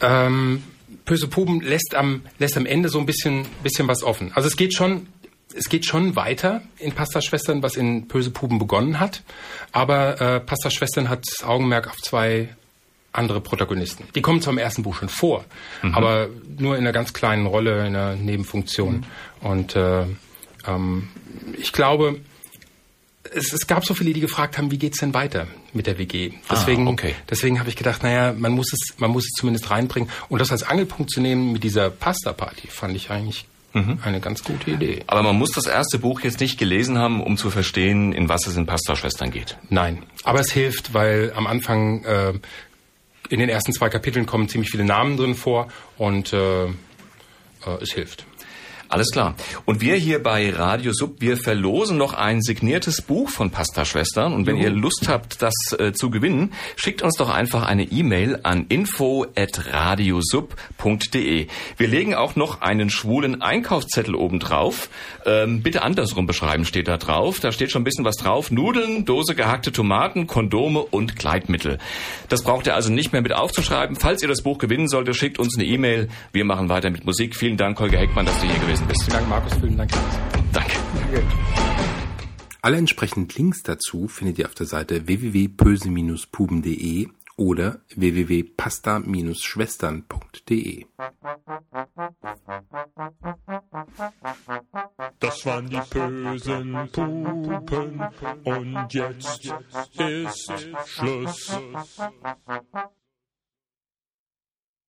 Ähm, 0.00 0.62
Böse 1.04 1.28
Puben 1.28 1.60
lässt 1.60 1.94
am, 1.94 2.22
lässt 2.38 2.56
am 2.56 2.66
Ende 2.66 2.88
so 2.88 2.98
ein 2.98 3.06
bisschen, 3.06 3.44
bisschen 3.62 3.88
was 3.88 4.02
offen. 4.02 4.32
Also 4.34 4.48
es 4.48 4.56
geht 4.56 4.74
schon 4.74 5.08
es 5.54 5.68
geht 5.68 5.86
schon 5.86 6.16
weiter 6.16 6.62
in 6.78 6.92
Pasta-Schwestern, 6.92 7.62
was 7.62 7.76
in 7.76 8.06
Böse 8.06 8.30
Puben 8.30 8.58
begonnen 8.58 9.00
hat. 9.00 9.22
Aber 9.72 10.20
äh, 10.20 10.40
Pasta-Schwestern 10.40 11.08
hat 11.08 11.26
Augenmerk 11.42 11.88
auf 11.88 11.96
zwei 11.98 12.48
andere 13.12 13.40
Protagonisten. 13.40 14.04
Die 14.14 14.22
kommen 14.22 14.40
zwar 14.40 14.52
im 14.52 14.58
ersten 14.58 14.82
Buch 14.82 14.96
schon 14.96 15.08
vor, 15.08 15.44
mhm. 15.82 15.94
aber 15.94 16.28
nur 16.58 16.76
in 16.76 16.82
einer 16.82 16.92
ganz 16.92 17.12
kleinen 17.12 17.46
Rolle, 17.46 17.80
in 17.80 17.96
einer 17.96 18.14
Nebenfunktion. 18.14 19.04
Mhm. 19.40 19.46
Und 19.48 19.76
äh, 19.76 20.04
ähm, 20.66 21.08
ich 21.58 21.72
glaube, 21.72 22.20
es, 23.34 23.52
es 23.52 23.66
gab 23.66 23.84
so 23.84 23.94
viele, 23.94 24.12
die 24.12 24.20
gefragt 24.20 24.58
haben, 24.58 24.70
wie 24.70 24.78
geht's 24.78 24.98
denn 24.98 25.12
weiter 25.12 25.48
mit 25.72 25.86
der 25.86 25.98
WG? 25.98 26.32
Deswegen, 26.50 26.86
ah, 26.86 26.92
okay. 26.92 27.14
deswegen 27.28 27.58
habe 27.58 27.68
ich 27.68 27.76
gedacht, 27.76 28.02
naja, 28.02 28.32
man 28.36 28.52
muss 28.52 28.72
es, 28.72 28.98
man 28.98 29.10
muss 29.10 29.24
es 29.24 29.32
zumindest 29.32 29.70
reinbringen. 29.70 30.08
Und 30.28 30.38
das 30.38 30.52
als 30.52 30.62
Angelpunkt 30.62 31.10
zu 31.10 31.20
nehmen 31.20 31.52
mit 31.52 31.64
dieser 31.64 31.90
Pasta-Party, 31.90 32.68
fand 32.68 32.94
ich 32.94 33.10
eigentlich 33.10 33.46
Mhm. 33.72 33.98
Eine 34.02 34.20
ganz 34.20 34.42
gute 34.42 34.70
Idee. 34.70 35.04
Aber 35.06 35.22
man 35.22 35.36
muss 35.36 35.52
das 35.52 35.66
erste 35.66 35.98
Buch 35.98 36.20
jetzt 36.20 36.40
nicht 36.40 36.58
gelesen 36.58 36.98
haben, 36.98 37.22
um 37.22 37.36
zu 37.36 37.50
verstehen, 37.50 38.12
in 38.12 38.28
was 38.28 38.46
es 38.46 38.56
in 38.56 38.66
Pasta-Schwestern 38.66 39.30
geht. 39.30 39.56
Nein, 39.68 40.02
aber 40.24 40.40
es 40.40 40.50
hilft, 40.50 40.92
weil 40.92 41.32
am 41.36 41.46
Anfang 41.46 42.04
äh, 42.04 42.32
in 43.28 43.38
den 43.38 43.48
ersten 43.48 43.72
zwei 43.72 43.88
Kapiteln 43.88 44.26
kommen 44.26 44.48
ziemlich 44.48 44.70
viele 44.70 44.84
Namen 44.84 45.16
drin 45.16 45.34
vor 45.34 45.68
und 45.96 46.32
äh, 46.32 46.64
äh, 46.64 46.70
es 47.80 47.92
hilft. 47.92 48.26
Alles 48.90 49.10
klar. 49.12 49.36
Und 49.66 49.80
wir 49.80 49.94
hier 49.94 50.20
bei 50.20 50.50
Radio 50.50 50.92
Sub, 50.92 51.20
wir 51.20 51.36
verlosen 51.36 51.96
noch 51.96 52.12
ein 52.12 52.42
signiertes 52.42 53.02
Buch 53.02 53.30
von 53.30 53.52
Pasta 53.52 53.84
Schwestern. 53.84 54.32
Und 54.32 54.48
wenn 54.48 54.56
Juhu. 54.56 54.64
ihr 54.64 54.70
Lust 54.70 55.06
habt, 55.06 55.40
das 55.42 55.54
äh, 55.78 55.92
zu 55.92 56.10
gewinnen, 56.10 56.52
schickt 56.74 57.02
uns 57.02 57.14
doch 57.14 57.30
einfach 57.30 57.64
eine 57.64 57.84
E-Mail 57.84 58.40
an 58.42 58.66
info@radiosub.de. 58.68 61.46
Wir 61.76 61.88
legen 61.88 62.16
auch 62.16 62.34
noch 62.34 62.62
einen 62.62 62.90
schwulen 62.90 63.40
Einkaufszettel 63.40 64.16
oben 64.16 64.40
drauf. 64.40 64.88
Ähm, 65.24 65.62
bitte 65.62 65.82
andersrum 65.82 66.26
beschreiben 66.26 66.64
steht 66.64 66.88
da 66.88 66.96
drauf. 66.96 67.38
Da 67.38 67.52
steht 67.52 67.70
schon 67.70 67.82
ein 67.82 67.84
bisschen 67.84 68.04
was 68.04 68.16
drauf. 68.16 68.50
Nudeln, 68.50 69.04
Dose 69.04 69.36
gehackte 69.36 69.70
Tomaten, 69.70 70.26
Kondome 70.26 70.80
und 70.80 71.14
Kleidmittel. 71.14 71.78
Das 72.28 72.42
braucht 72.42 72.66
ihr 72.66 72.74
also 72.74 72.90
nicht 72.90 73.12
mehr 73.12 73.22
mit 73.22 73.34
aufzuschreiben. 73.34 73.94
Falls 73.94 74.20
ihr 74.20 74.28
das 74.28 74.42
Buch 74.42 74.58
gewinnen 74.58 74.88
solltet, 74.88 75.14
schickt 75.14 75.38
uns 75.38 75.56
eine 75.56 75.68
E-Mail. 75.68 76.08
Wir 76.32 76.44
machen 76.44 76.68
weiter 76.68 76.90
mit 76.90 77.04
Musik. 77.04 77.36
Vielen 77.36 77.56
Dank, 77.56 77.78
Holger 77.78 77.98
Heckmann, 77.98 78.26
dass 78.26 78.40
du 78.40 78.48
hier 78.48 78.58
gewesen 78.58 78.79
bist. 78.86 79.04
Vielen 79.04 79.18
Dank, 79.18 79.28
Markus. 79.28 79.54
Vielen 79.54 79.76
Dank. 79.76 79.90
Danke. 80.52 80.76
Danke. 80.94 81.22
Alle 82.62 82.76
entsprechenden 82.76 83.34
Links 83.36 83.62
dazu 83.62 84.06
findet 84.06 84.38
ihr 84.38 84.44
auf 84.46 84.54
der 84.54 84.66
Seite 84.66 85.06
www.pöse-puben.de 85.06 87.08
oder 87.36 87.80
www.pasta-schwestern.de. 87.96 90.84
Das 95.20 95.46
waren 95.46 95.70
die 95.70 95.80
bösen 95.90 96.90
Pupen 96.92 98.02
und 98.44 98.92
jetzt 98.92 99.54
ist 99.96 100.52
Schluss. 100.86 101.58